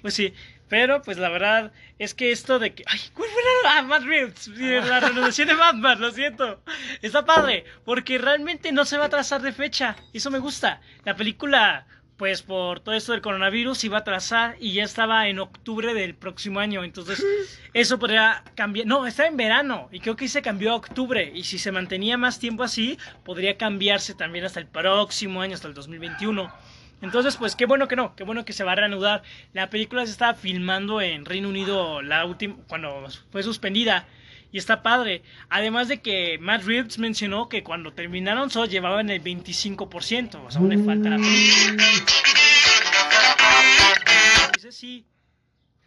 [0.00, 0.34] Pues sí,
[0.68, 2.82] pero pues la verdad es que esto de que...
[2.86, 3.00] ¡Ay!
[3.12, 3.78] ¿Cuál fue la...
[3.78, 4.48] Ah, Matt Reeves!
[4.48, 6.62] La renovación de Batman, lo siento.
[7.02, 9.94] Está padre, porque realmente no se va a trazar de fecha.
[10.14, 10.80] Eso me gusta.
[11.04, 11.86] La película,
[12.16, 16.14] pues por todo esto del coronavirus, iba a trazar y ya estaba en octubre del
[16.14, 16.84] próximo año.
[16.84, 17.24] Entonces,
[17.74, 18.86] eso podría cambiar...
[18.86, 21.32] No, está en verano y creo que se cambió a octubre.
[21.34, 25.68] Y si se mantenía más tiempo así, podría cambiarse también hasta el próximo año, hasta
[25.68, 26.52] el 2021.
[27.02, 29.22] Entonces, pues qué bueno que no, qué bueno que se va a reanudar.
[29.52, 34.06] La película se estaba filmando en Reino Unido la última cuando fue suspendida
[34.54, 35.22] y está padre.
[35.48, 40.60] Además de que Matt Reeves mencionó que cuando terminaron solo llevaban el 25%, o sea,
[40.60, 41.84] aún le falta la película.
[44.54, 45.04] Dice, sí.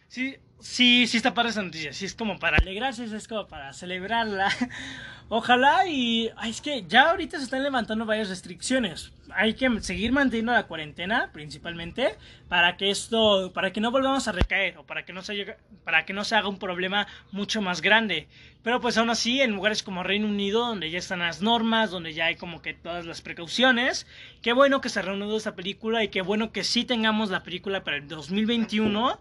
[0.09, 1.93] Sí, sí, sí está padre esa noticia.
[1.93, 4.49] Sí, es como para alegrarse, es como para celebrarla.
[5.30, 6.32] Ojalá y...
[6.45, 9.12] es que ya ahorita se están levantando varias restricciones.
[9.36, 12.16] Hay que seguir manteniendo la cuarentena, principalmente,
[12.47, 16.05] para que esto, para que no volvamos a recaer o para que no se, para
[16.05, 18.30] que no se haga un problema mucho más grande.
[18.64, 22.14] Pero pues aún así, en lugares como Reino Unido, donde ya están las normas, donde
[22.14, 24.08] ya hay como que todas las precauciones,
[24.41, 27.84] qué bueno que se reanudó esta película y qué bueno que sí tengamos la película
[27.84, 29.20] para el 2021.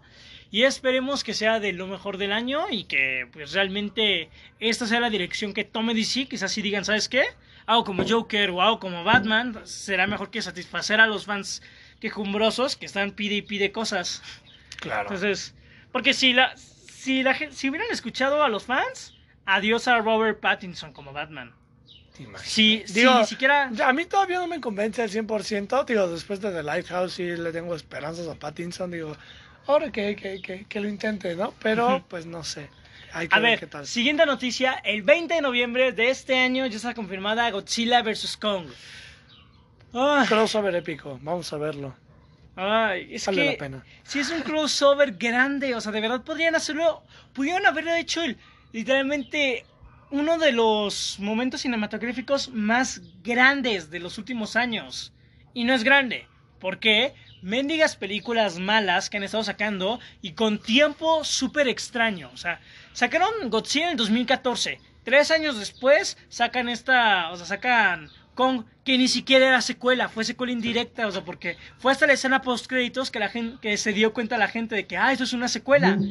[0.49, 4.29] Y esperemos que sea de lo mejor del año y que pues realmente
[4.59, 6.27] esta sea la dirección que tome DC.
[6.27, 7.25] Quizás si digan, ¿sabes qué?
[7.65, 11.61] Algo como Joker o algo como Batman será mejor que satisfacer a los fans
[11.99, 14.21] quejumbrosos que están pide y pide cosas.
[14.77, 15.03] claro.
[15.03, 15.53] Entonces,
[15.91, 19.13] porque si la, si la si hubieran escuchado a los fans,
[19.45, 21.53] adiós a Robert Pattinson como Batman.
[22.43, 23.71] si Digo, ni siquiera...
[23.83, 25.85] A mí todavía no me convence al 100%.
[25.85, 28.91] Digo, después de The Lighthouse sí le tengo esperanzas a Pattinson.
[28.91, 29.15] Digo,
[29.67, 31.53] ahora que, que, que, que lo intente, ¿no?
[31.61, 32.07] Pero, Ujú.
[32.07, 32.69] pues no sé.
[33.11, 33.87] Hay que A ver, ver, qué tal.
[33.87, 38.37] siguiente noticia, el 20 de noviembre de este año ya está confirmada Godzilla vs.
[38.37, 38.75] Kong.
[40.27, 41.19] Crossover épico.
[41.21, 41.95] Vamos a verlo.
[42.55, 43.87] ay, es Vale que la pena.
[44.03, 47.03] si es un crossover grande, o sea, de verdad podrían hacerlo,
[47.33, 48.37] pudieron haberlo hecho el,
[48.71, 49.65] literalmente
[50.09, 55.13] uno de los momentos cinematográficos más grandes de los últimos años.
[55.53, 56.27] Y no es grande.
[56.59, 57.13] ¿Por qué?
[57.41, 62.29] Mendigas películas malas que han estado sacando y con tiempo súper extraño.
[62.33, 62.59] O sea,
[62.93, 64.79] sacaron Godzilla en el 2014.
[65.03, 70.23] Tres años después sacan esta, o sea, sacan Kong, que ni siquiera era secuela, fue
[70.23, 73.77] secuela indirecta, o sea, porque fue hasta la escena post créditos que la gente, que
[73.77, 75.97] se dio cuenta la gente de que, ah, esto es una secuela.
[75.97, 76.07] Pero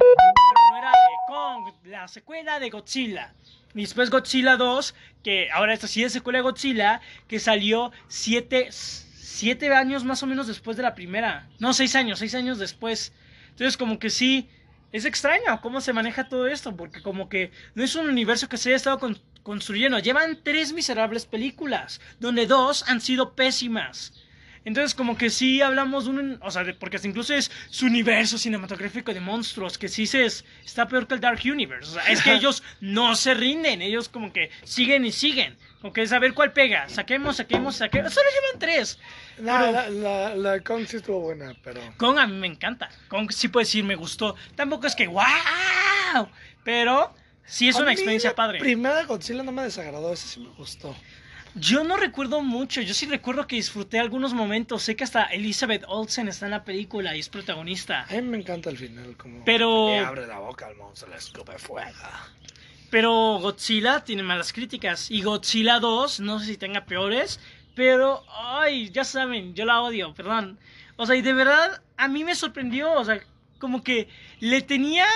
[0.70, 3.32] no era de Kong, la secuela de Godzilla.
[3.74, 8.70] Y después Godzilla 2, que ahora esta sí es secuela de Godzilla, que salió siete,
[9.36, 11.48] siete años más o menos después de la primera.
[11.58, 13.12] No, seis años, seis años después.
[13.50, 14.48] Entonces como que sí,
[14.92, 18.56] es extraño cómo se maneja todo esto, porque como que no es un universo que
[18.56, 18.98] se haya estado
[19.42, 19.98] construyendo.
[19.98, 24.12] Llevan tres miserables películas, donde dos han sido pésimas.
[24.66, 26.38] Entonces, como que sí hablamos de un.
[26.42, 30.88] O sea, porque incluso es su universo cinematográfico de monstruos, que sí se es, está
[30.88, 31.90] peor que el Dark Universe.
[31.90, 35.56] O sea, es que ellos no se rinden, ellos como que siguen y siguen.
[35.80, 36.88] Como que es a ver cuál pega.
[36.88, 38.12] Saquemos, saquemos, saquemos.
[38.12, 38.98] Solo llevan tres.
[39.38, 41.80] No, la, la, la Kong sí estuvo buena, pero.
[41.98, 42.88] Kong a mí me encanta.
[43.08, 44.34] Kong sí puedo decir, me gustó.
[44.54, 45.22] Tampoco es que ¡wow!
[46.64, 47.14] Pero
[47.44, 48.58] sí es una experiencia padre.
[48.58, 50.96] La primera Godzilla no me desagradó, ese sí me gustó.
[51.54, 54.82] Yo no recuerdo mucho, yo sí recuerdo que disfruté algunos momentos.
[54.82, 58.04] Sé que hasta Elizabeth Olsen está en la película y es protagonista.
[58.10, 61.16] A mí me encanta el final, como Pero- le abre la boca al monstruo, le
[61.16, 61.90] escupe fuego.
[62.90, 65.10] Pero Godzilla tiene malas críticas.
[65.10, 67.40] Y Godzilla 2, no sé si tenga peores.
[67.76, 70.58] Pero, ay, ya saben, yo la odio, perdón.
[70.96, 72.90] O sea, y de verdad, a mí me sorprendió.
[72.94, 73.20] O sea,
[73.58, 74.08] como que
[74.40, 75.06] le tenía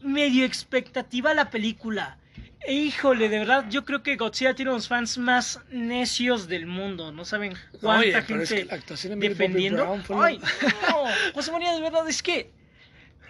[0.00, 2.16] medio expectativa a la película.
[2.60, 7.12] E híjole, de verdad, yo creo que Godzilla tiene los fans más necios del mundo.
[7.12, 9.82] No saben cuánta Oye, es gente que la actuación de Millie Bobby defendiendo.
[9.84, 10.40] Brown fue Ay,
[10.88, 11.04] no,
[11.34, 12.50] José María, de verdad, es que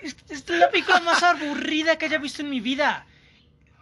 [0.02, 3.06] es, es la película más aburrida que haya visto en mi vida.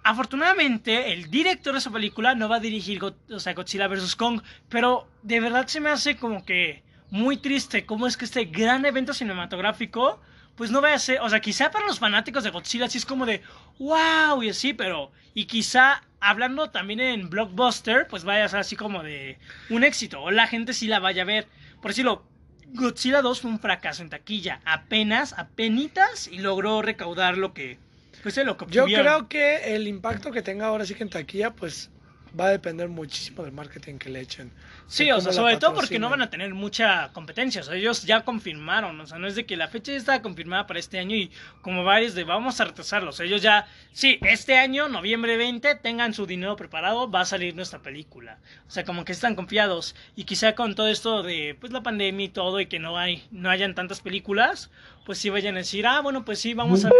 [0.08, 4.14] Afortunadamente, el director de esa película no va a dirigir Godzilla vs.
[4.14, 8.44] Kong, pero de verdad se me hace como que muy triste cómo es que este
[8.44, 10.20] gran evento cinematográfico,
[10.54, 13.04] pues no va a ser, o sea, quizá para los fanáticos de Godzilla sí es
[13.04, 13.42] como de,
[13.80, 18.76] wow, y así, pero, y quizá hablando también en Blockbuster, pues vaya a ser así
[18.76, 19.40] como de
[19.70, 21.48] un éxito, o la gente sí la vaya a ver.
[21.82, 22.24] Por decirlo,
[22.68, 27.80] Godzilla 2 fue un fracaso en taquilla, apenas, apenitas, y logró recaudar lo que,
[28.26, 31.52] pues lo que Yo creo que el impacto que tenga ahora sí que en taquilla,
[31.54, 31.90] pues
[32.38, 34.50] va a depender muchísimo del marketing que le echen.
[34.88, 37.60] Sí, o sea, sobre todo porque no van a tener mucha competencia.
[37.60, 39.00] O sea, ellos ya confirmaron.
[39.00, 41.30] O sea, no es de que la fecha ya está confirmada para este año y
[41.62, 43.10] como varios de vamos a retrasarlo.
[43.10, 47.26] O sea, ellos ya, sí, este año, noviembre 20, tengan su dinero preparado, va a
[47.26, 48.38] salir nuestra película.
[48.66, 49.94] O sea, como que están confiados.
[50.16, 53.22] Y quizá con todo esto de pues la pandemia y todo y que no hay,
[53.30, 54.68] no hayan tantas películas,
[55.04, 56.96] pues sí vayan a decir, ah, bueno, pues sí, vamos a ver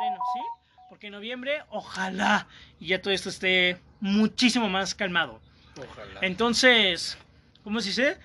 [0.00, 0.86] este, como que el estreno, ¿sí?
[0.88, 2.46] Porque en noviembre, ojalá,
[2.78, 5.40] y ya todo esto esté muchísimo más calmado.
[5.76, 6.20] Ojalá.
[6.22, 7.16] Entonces,
[7.62, 8.18] ¿cómo se dice?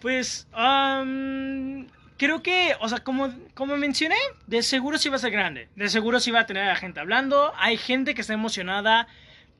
[0.00, 4.16] Pues, am, creo que, o sea, como, como mencioné,
[4.46, 5.68] de seguro sí va a ser grande.
[5.76, 7.52] De seguro sí va a tener a la gente hablando.
[7.56, 9.08] Hay gente que está emocionada.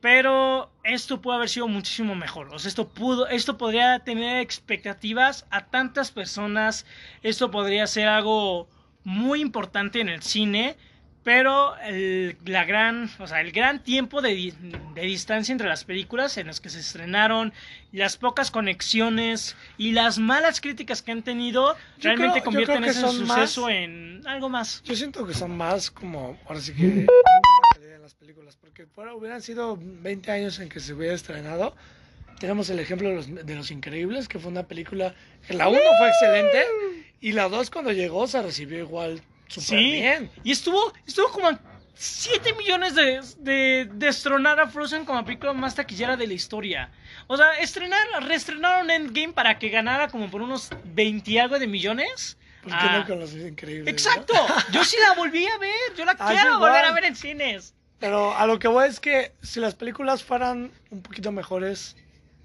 [0.01, 2.53] Pero esto puede haber sido muchísimo mejor.
[2.53, 6.85] O sea, esto pudo, esto podría tener expectativas a tantas personas.
[7.23, 8.69] Esto podría ser algo
[9.03, 10.77] muy importante en el cine.
[11.25, 14.53] Pero el, la gran, o sea, el gran tiempo de,
[14.93, 17.51] de distancia entre las películas en las que se estrenaron,
[17.91, 23.01] las pocas conexiones y las malas críticas que han tenido, Yo realmente creo- convierten ese
[23.01, 24.83] más- suceso en algo más.
[24.83, 29.41] Yo siento que son más como, ahora sí que, en las películas, porque fuera, hubieran
[29.41, 31.75] sido 20 años en que se hubiera estrenado.
[32.39, 35.15] Tenemos el ejemplo de los, de los Increíbles, que fue una película
[35.47, 36.65] que la 1 fue excelente
[37.19, 40.29] y la 2 cuando llegó se recibió igual súper Sí, bien.
[40.43, 41.59] y estuvo, estuvo como a
[41.97, 46.91] 7 millones de, de destronar a Frozen como la película más taquillera de la historia.
[47.27, 51.67] O sea, estrenar, reestrenaron Endgame para que ganara como por unos 20 y algo de
[51.67, 52.37] millones.
[52.61, 53.85] ¿Por qué Ah, no con los Increíbles?
[53.85, 53.91] no?
[53.91, 54.33] Exacto,
[54.71, 57.73] yo sí la volví a ver, yo la Ah, quiero volver a ver en cines.
[57.99, 61.95] Pero a lo que voy es que si las películas fueran un poquito mejores,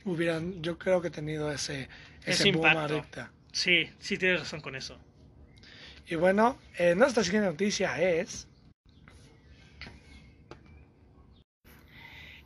[0.05, 1.89] hubieran, yo creo que tenido ese,
[2.25, 3.05] Ese ese boom impacto.
[3.53, 4.97] Sí, sí tienes razón con eso.
[6.11, 8.49] Y bueno, eh, nuestra siguiente noticia es...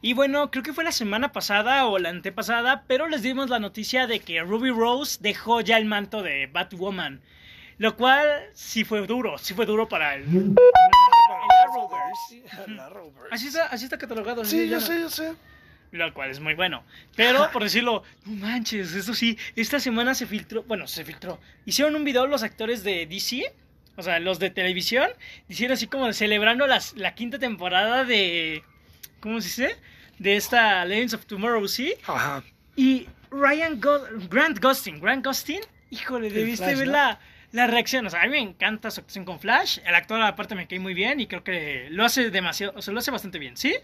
[0.03, 3.59] Y bueno, creo que fue la semana pasada o la antepasada, pero les dimos la
[3.59, 7.23] noticia de que Ruby Rose dejó ya el manto de Batwoman.
[7.79, 10.25] Lo cual sí fue duro, sí fue duro para el...
[12.79, 13.31] Arrowverse.
[13.31, 14.45] Así está, así está catalogado.
[14.45, 15.33] Sí, yo ya- sé, yo sé.
[15.95, 16.83] Lo cual es muy bueno.
[17.15, 21.39] Pero, por decirlo, no manches, eso sí, esta semana se filtró, bueno, se filtró.
[21.67, 23.45] Hicieron un video los actores de DC,
[23.95, 25.09] o sea, los de televisión,
[25.49, 28.65] hicieron así como celebrando las, la quinta temporada de,
[29.21, 29.77] ¿cómo se dice?
[30.19, 31.95] De esta Legends of Tomorrow, ¿sí?
[32.09, 32.43] Ajá.
[32.75, 36.93] Y Ryan Go- Grant Gustin, Grant Gustin híjole, El debiste Flash, ver ¿no?
[36.93, 37.21] la,
[37.53, 38.05] la reacción.
[38.05, 39.79] O sea, a mí me encanta su actuación con Flash.
[39.87, 42.93] El actor aparte me cae muy bien y creo que lo hace demasiado, o sea,
[42.93, 43.77] lo hace bastante bien, ¿sí?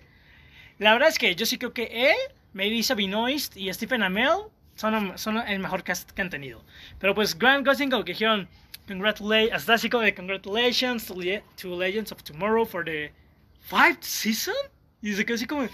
[0.80, 2.16] La verdad es que yo sí creo que él,
[2.54, 6.64] Melissa Benoist y Stephen Amell son, son el mejor cast que han tenido.
[6.98, 8.48] Pero pues Grant Gustin como que dijeron,
[8.88, 13.12] congratulations, de congratulations to, Le- to Legends of Tomorrow for the
[13.60, 14.54] fifth season.
[15.02, 15.68] Y se quedó así como,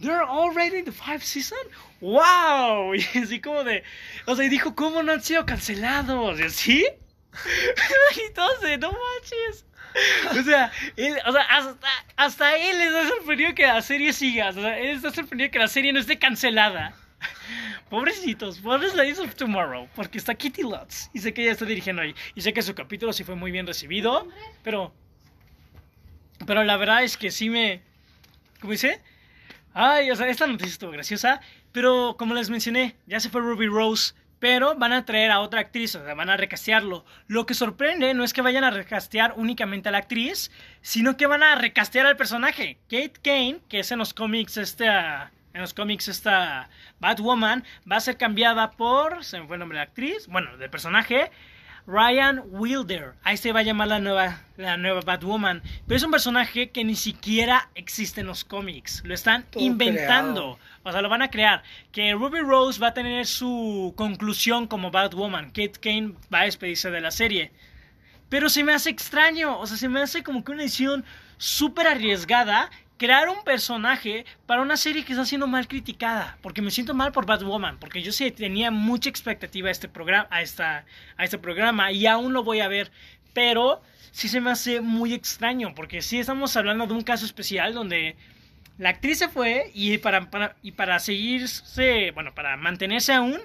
[0.00, 1.58] they're already in the fifth season.
[2.02, 2.92] ¡Wow!
[3.14, 3.82] Y así como de,
[4.26, 6.38] o sea, y dijo, ¿cómo no han sido cancelados?
[6.38, 6.86] Y así.
[8.14, 9.64] y de, no manches.
[10.38, 14.48] O sea, él- o sea hasta, hasta él está sorprendido que la serie siga.
[14.48, 16.94] O sea, él está sorprendido que la serie no esté cancelada.
[17.90, 22.02] Pobrecitos, pobres Ladies of Tomorrow, porque está Kitty Lutz y sé que ella está dirigiendo
[22.02, 22.14] ahí.
[22.34, 24.28] Y sé que su capítulo sí fue muy bien recibido,
[24.62, 24.92] pero.
[26.46, 27.82] Pero la verdad es que sí me.
[28.60, 29.00] ¿Cómo dice?
[29.72, 31.40] Ay, o sea, esta noticia estuvo graciosa,
[31.72, 34.14] pero como les mencioné, ya se fue Ruby Rose,
[34.44, 37.06] pero van a traer a otra actriz, o sea, van a recastearlo.
[37.28, 40.50] Lo que sorprende no es que vayan a recastear únicamente a la actriz,
[40.82, 42.76] sino que van a recastear al personaje.
[42.90, 46.68] Kate Kane, que es en los cómics esta en los cómics esta
[47.00, 50.58] Batwoman va a ser cambiada por, se me fue el nombre de la actriz, bueno,
[50.58, 51.30] del personaje,
[51.86, 53.14] Ryan Wilder.
[53.22, 55.62] Ahí se va a llamar la nueva, la nueva Batwoman.
[55.86, 59.02] Pero es un personaje que ni siquiera existe en los cómics.
[59.04, 60.58] Lo están Todo inventando.
[60.82, 61.62] O sea, lo van a crear.
[61.92, 65.46] Que Ruby Rose va a tener su conclusión como Batwoman.
[65.46, 67.52] Kate Kane va a despedirse de la serie.
[68.30, 69.58] Pero se me hace extraño.
[69.58, 71.04] O sea, se me hace como que una edición
[71.36, 72.70] súper arriesgada.
[72.96, 76.38] Crear un personaje para una serie que está siendo mal criticada.
[76.42, 77.78] Porque me siento mal por Batwoman.
[77.78, 80.28] Porque yo sí tenía mucha expectativa a este programa.
[80.30, 80.84] A, esta,
[81.16, 81.90] a este programa.
[81.90, 82.92] Y aún lo voy a ver.
[83.32, 83.82] Pero
[84.12, 85.74] sí se me hace muy extraño.
[85.74, 88.16] Porque sí estamos hablando de un caso especial donde
[88.78, 89.72] la actriz se fue.
[89.74, 92.12] Y para, y para seguirse.
[92.12, 93.40] Bueno, para mantenerse aún.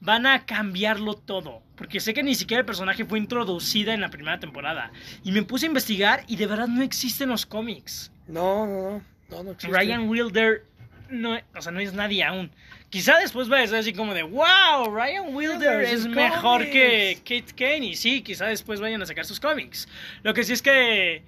[0.00, 1.62] Van a cambiarlo todo.
[1.76, 4.92] Porque sé que ni siquiera el personaje fue introducida en la primera temporada.
[5.24, 8.10] Y me puse a investigar y de verdad no existen los cómics.
[8.26, 9.02] No, no, no.
[9.30, 9.76] No, no existe.
[9.76, 10.64] Ryan Wilder
[11.10, 12.50] no, o sea, no es nadie aún.
[12.90, 17.46] Quizá después va a ser así como de, wow, Ryan Wilder es mejor que cómics".
[17.46, 17.86] Kate Kane.
[17.86, 19.88] Y sí, quizá después vayan a sacar sus cómics.
[20.22, 21.22] Lo que sí es que,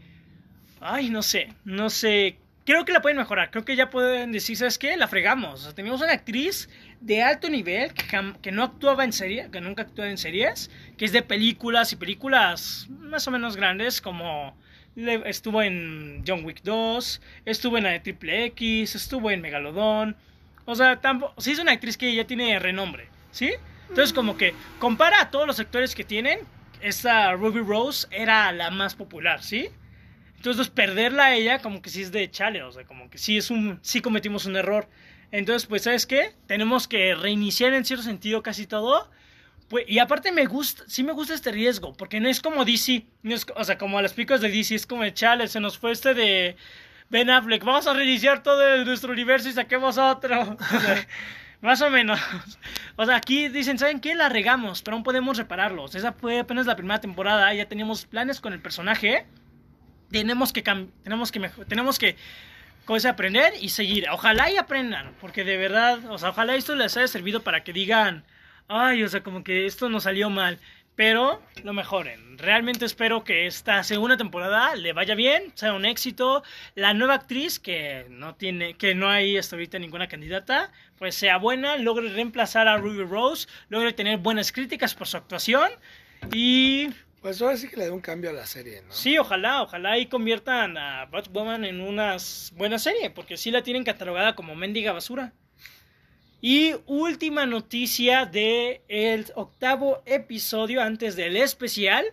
[0.80, 2.38] ay, no sé, no sé.
[2.64, 3.50] Creo que la pueden mejorar.
[3.50, 4.96] Creo que ya pueden decir, ¿sabes qué?
[4.96, 5.60] La fregamos.
[5.60, 6.68] O sea, teníamos una actriz
[7.00, 7.92] de alto nivel
[8.42, 11.96] que no actuaba en serie, que nunca actuaba en series, que es de películas y
[11.96, 14.56] películas más o menos grandes como
[14.96, 20.16] estuvo en John Wick 2, estuvo en la Triple X, estuvo en Megalodon.
[20.64, 23.52] O sea, tampoco, sí es una actriz que ya tiene renombre, ¿sí?
[23.88, 26.40] Entonces como que compara a todos los actores que tienen,
[26.80, 29.68] esta Ruby Rose era la más popular, ¿sí?
[30.36, 33.36] Entonces perderla a ella como que sí es de chale, o sea, como que sí
[33.36, 34.88] es un sí cometimos un error.
[35.32, 36.32] Entonces, pues ¿sabes qué?
[36.46, 39.10] Tenemos que reiniciar en cierto sentido casi todo.
[39.68, 43.04] Pues, y aparte me gusta, sí me gusta este riesgo, porque no es como DC,
[43.22, 45.58] no es, o sea, como a las picos de DC, es como de chale, se
[45.58, 46.56] nos fue este de
[47.08, 50.56] Ben Affleck, vamos a reiniciar todo nuestro universo y saquemos otro.
[51.60, 52.20] Más o menos.
[52.96, 54.14] O sea, aquí dicen, ¿saben qué?
[54.14, 55.94] La regamos, pero aún podemos repararlos.
[55.94, 59.26] Esa fue apenas la primera temporada, ya teníamos planes con el personaje.
[60.10, 60.62] Tenemos que
[61.02, 62.16] tenemos que tenemos que
[62.84, 64.06] cosa aprender y seguir.
[64.10, 67.72] Ojalá y aprendan, porque de verdad, o sea, ojalá esto les haya servido para que
[67.72, 68.24] digan,
[68.68, 70.58] ay, o sea, como que esto nos salió mal,
[70.94, 72.38] pero lo mejoren.
[72.38, 76.42] Realmente espero que esta segunda temporada le vaya bien, sea un éxito.
[76.74, 81.36] La nueva actriz que no tiene, que no hay hasta ahorita ninguna candidata, pues sea
[81.38, 85.70] buena, logre reemplazar a Ruby Rose, logre tener buenas críticas por su actuación
[86.32, 86.88] y
[87.20, 88.92] Pues ahora sí que le dé un cambio a la serie, ¿no?
[88.92, 92.16] Sí, ojalá, ojalá y conviertan a Batwoman en una
[92.54, 95.32] buena serie, porque sí la tienen catalogada como mendiga basura.
[96.40, 102.06] Y última noticia de el octavo episodio antes del especial.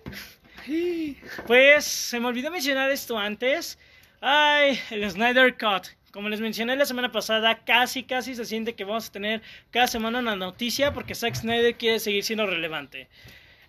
[1.46, 3.78] Pues se me olvidó mencionar esto antes.
[4.22, 5.88] Ay, el Snyder Cut.
[6.14, 9.88] Como les mencioné la semana pasada, casi, casi se siente que vamos a tener cada
[9.88, 13.10] semana una noticia porque Zack Snyder quiere seguir siendo relevante.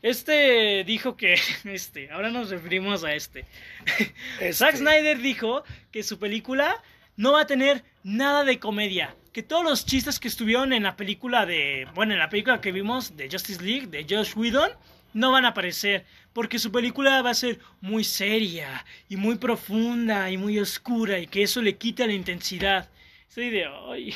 [0.02, 3.44] Este dijo que, este, ahora nos referimos a este.
[4.34, 6.80] Este, Zack Snyder dijo que su película
[7.16, 9.16] no va a tener nada de comedia.
[9.34, 11.86] Que todos los chistes que estuvieron en la película de.
[11.94, 14.70] Bueno, en la película que vimos de Justice League, de Josh Whedon,
[15.12, 16.06] no van a aparecer.
[16.32, 21.26] Porque su película va a ser muy seria, y muy profunda, y muy oscura, y
[21.26, 22.88] que eso le quita la intensidad.
[23.28, 23.66] Estoy de.
[23.66, 24.14] Ay.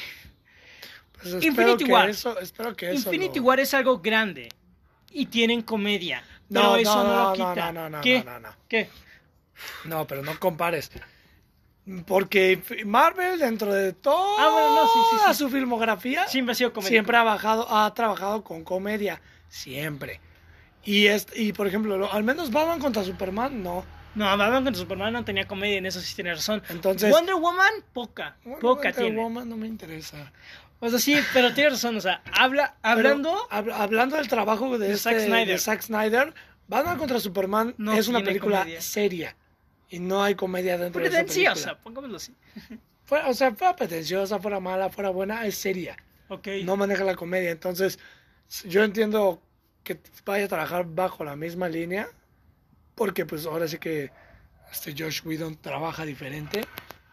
[1.21, 2.09] pues Infinity que War.
[2.09, 4.49] eso, espero que eso Infinity lo- War es algo grande.
[5.11, 6.23] Y tienen comedia.
[6.49, 7.73] Pero No, eso no, no, lo quita.
[7.73, 8.23] no, no, no, ¿Qué?
[8.25, 8.49] no, no, no.
[8.69, 8.89] ¿Qué?
[9.85, 10.93] No, pero no compares.
[12.07, 15.35] Porque Marvel, dentro de toda Ah, bueno, no, sí, sí, sí.
[15.35, 19.21] su filmografía, Siempre ha sido siempre ha, bajado, ha trabajado con comedia.
[19.49, 20.21] Siempre.
[20.85, 23.85] Y, este, y por ejemplo, lo- al menos Batman contra Superman, no.
[24.15, 26.63] No, Batman contra Superman no tenía comedia, en eso sí tiene razón.
[26.69, 29.17] Entonces, Wonder Woman, poca, Bueno, poca Wonder tiene.
[29.23, 30.33] Woman no me interesa.
[30.81, 33.37] O sea, sí, pero tiene razón, o sea, habla, hablando...
[33.51, 35.47] Pero, hab- hablando del trabajo de, De este- Zack Snyder.
[35.49, 36.35] de Zack Snyder,
[36.69, 38.81] Batman contra Superman No es una película comedia.
[38.81, 39.37] seria.
[39.91, 41.35] Y no hay comedia dentro de esa película.
[41.53, 42.35] Pretenciosa, pongámoslo así.
[43.05, 45.97] Fuera- o sea, fuera pretenciosa, fuera mala, fuera buena, es seria.
[46.29, 46.47] Ok.
[46.65, 47.51] No maneja la comedia.
[47.51, 47.99] Entonces,
[48.65, 49.41] yo entiendo
[49.83, 52.09] que vaya a trabajar bajo la misma línea.
[52.95, 54.11] Porque pues ahora sí que
[54.73, 56.61] este Josh Whedon trabaja diferente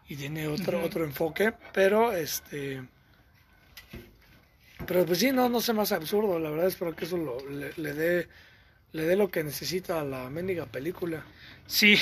[0.09, 1.53] y tiene otro, otro enfoque.
[1.73, 2.83] Pero este.
[4.85, 6.37] Pero pues sí, no, no se hace absurdo.
[6.39, 8.27] La verdad espero que eso lo- le, le dé
[8.91, 11.23] le dé lo que necesita a la mendiga película.
[11.67, 11.97] Sí.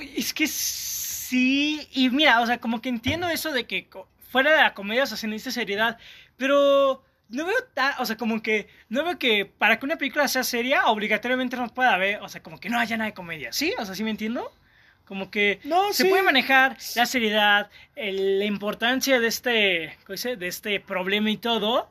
[0.00, 1.86] Es que sí.
[1.92, 3.88] Y mira, o sea, como que entiendo eso de que
[4.30, 5.98] fuera de la comedia, o sea, se necesita seriedad.
[6.36, 7.94] Pero no veo tan.
[7.98, 8.68] O sea, como que.
[8.88, 12.20] No veo que para que una película sea seria, obligatoriamente no pueda haber.
[12.22, 13.52] O sea, como que no haya nada de comedia.
[13.52, 13.72] ¿Sí?
[13.78, 14.50] O sea, ¿sí me entiendo?
[15.04, 16.08] Como que No, se sí.
[16.08, 20.36] puede manejar la seriedad, el- la importancia de este, ¿cómo se dice?
[20.36, 21.90] de este problema y todo,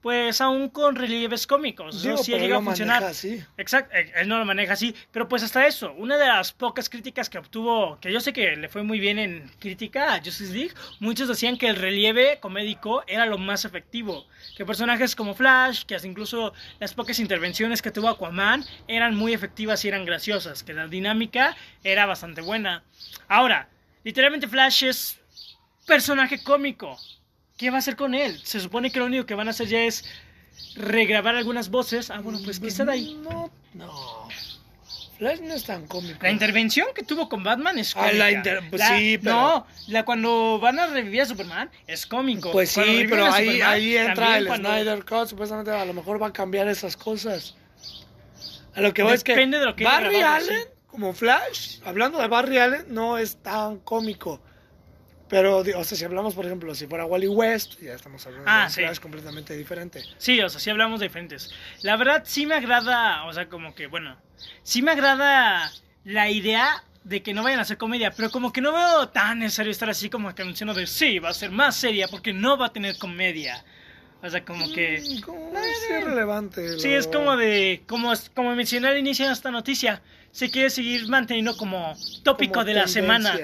[0.00, 1.96] pues aún con relieves cómicos.
[1.96, 3.02] Eso Digo, sí pero llega a lo funcionar.
[3.02, 3.44] maneja así.
[3.56, 6.88] Exacto, eh, él no lo maneja así, pero pues hasta eso, una de las pocas
[6.88, 10.52] críticas que obtuvo, que yo sé que le fue muy bien en crítica a Justice
[10.54, 14.26] League, muchos decían que el relieve comédico era lo más efectivo,
[14.56, 19.34] que personajes como Flash, que hasta incluso las pocas intervenciones que tuvo Aquaman eran muy
[19.34, 22.82] efectivas y eran graciosas, que la dinámica era bastante buena.
[23.28, 23.68] Ahora,
[24.04, 25.20] literalmente Flash es
[25.86, 26.96] personaje cómico.
[27.60, 28.40] ¿Qué va a hacer con él?
[28.42, 30.06] Se supone que lo único que van a hacer ya es
[30.76, 32.08] regrabar algunas voces.
[32.10, 33.20] Ah, bueno, pues que está de ahí.
[33.22, 34.28] No, no.
[35.18, 36.18] Flash no es tan cómico.
[36.22, 38.16] La intervención que tuvo con Batman es Ah, cómica.
[38.16, 42.50] la inter- pues sí, pero- No, la cuando van a revivir a Superman es cómico.
[42.50, 46.22] Pues sí, pero ahí, Superman, ahí entra el cuando- Snyder Cut, supuestamente a lo mejor
[46.22, 47.56] va a cambiar esas cosas.
[48.74, 50.68] A lo que voy es que Depende de lo que Barry grabado, Allen, sí.
[50.86, 54.40] como Flash, hablando de Barry Allen, no es tan cómico.
[55.30, 58.64] Pero, o sea, si hablamos, por ejemplo, si fuera Wally West, ya estamos hablando Ah,
[58.64, 58.80] de sí.
[58.82, 60.02] Flash completamente diferente.
[60.18, 61.50] Sí, o sea, sí hablamos de diferentes.
[61.82, 64.18] La verdad sí me agrada, o sea, como que, bueno,
[64.64, 65.70] sí me agrada
[66.04, 69.38] la idea de que no vayan a hacer comedia, pero como que no veo tan
[69.38, 72.58] necesario estar así como que anunciando de sí, va a ser más seria porque no
[72.58, 73.64] va a tener comedia.
[74.22, 75.02] O sea, como que...
[75.24, 76.78] Como es irrelevante.
[76.78, 80.70] Sí, lo- es como de, como, como mencioné al inicio de esta noticia, se quiere
[80.70, 83.36] seguir manteniendo como tópico como de la semana.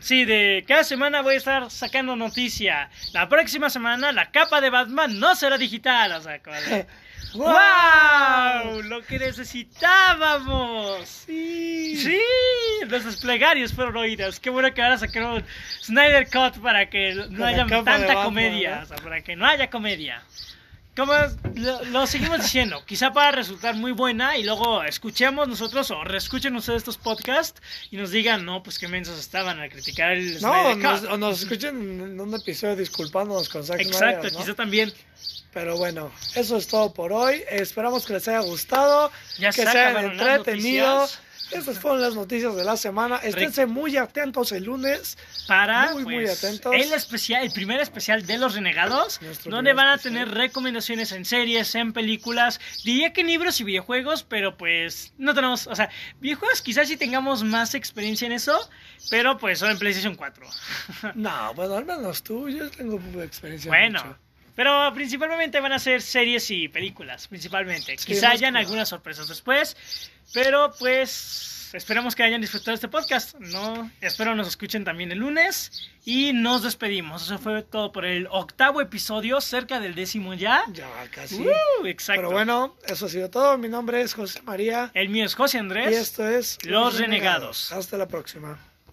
[0.00, 2.90] Sí, de cada semana voy a estar sacando noticia.
[3.12, 6.12] La próxima semana la capa de Batman no será digital.
[6.12, 6.86] O sea, como de,
[7.34, 8.82] ¡Wow!
[8.82, 11.08] Lo que necesitábamos.
[11.08, 11.96] Sí.
[11.96, 12.20] Sí,
[12.88, 14.40] nuestros plegarios fueron oídos.
[14.40, 15.44] Qué bueno que ahora sacaron
[15.82, 18.76] Snyder Cut para que no haya tanta Batman, comedia.
[18.76, 18.82] ¿no?
[18.82, 20.22] O sea, para que no haya comedia.
[20.96, 21.12] Como
[21.54, 26.54] lo, lo seguimos diciendo, quizá para resultar muy buena y luego escuchemos nosotros o reescuchen
[26.56, 27.62] ustedes estos podcasts
[27.92, 31.10] y nos digan, no, pues qué mensos estaban al criticar el No, Snyder nos, Cut.
[31.10, 34.38] o nos escuchen en un episodio disculpándonos con Zack Exacto, Snyder, ¿no?
[34.40, 34.92] quizá también.
[35.52, 37.42] Pero bueno, eso es todo por hoy.
[37.50, 41.08] Esperamos que les haya gustado, Ya que se hayan entretenido.
[41.50, 43.16] Estas fueron las noticias de la semana.
[43.16, 45.18] Esténse muy atentos el lunes.
[45.48, 46.72] para Muy, muy pues, atentos.
[46.72, 50.26] el especial, el primer especial de los renegados, Nuestro donde van a especial.
[50.26, 55.34] tener recomendaciones en series, en películas, diría que en libros y videojuegos, pero pues no
[55.34, 55.90] tenemos, o sea,
[56.20, 58.56] videojuegos quizás sí tengamos más experiencia en eso,
[59.10, 60.46] pero pues son en PlayStation 4.
[61.16, 63.68] No, bueno, al menos tú, yo tengo experiencia.
[63.72, 64.18] bueno, mucho.
[64.60, 67.96] Pero principalmente van a ser series y películas, principalmente.
[67.96, 69.74] Sí, Quizá hayan algunas sorpresas después,
[70.34, 73.36] pero pues esperamos que hayan disfrutado este podcast.
[73.36, 77.22] No, espero nos escuchen también el lunes y nos despedimos.
[77.22, 80.62] Eso fue todo por el octavo episodio, cerca del décimo ya.
[80.74, 81.40] Ya casi.
[81.40, 82.20] Uh, exacto.
[82.20, 83.56] Pero bueno, eso ha sido todo.
[83.56, 84.90] Mi nombre es José María.
[84.92, 85.96] El mío es José Y Andrés.
[85.96, 87.72] esto es Los Renegados.
[87.72, 88.58] Hasta la próxima.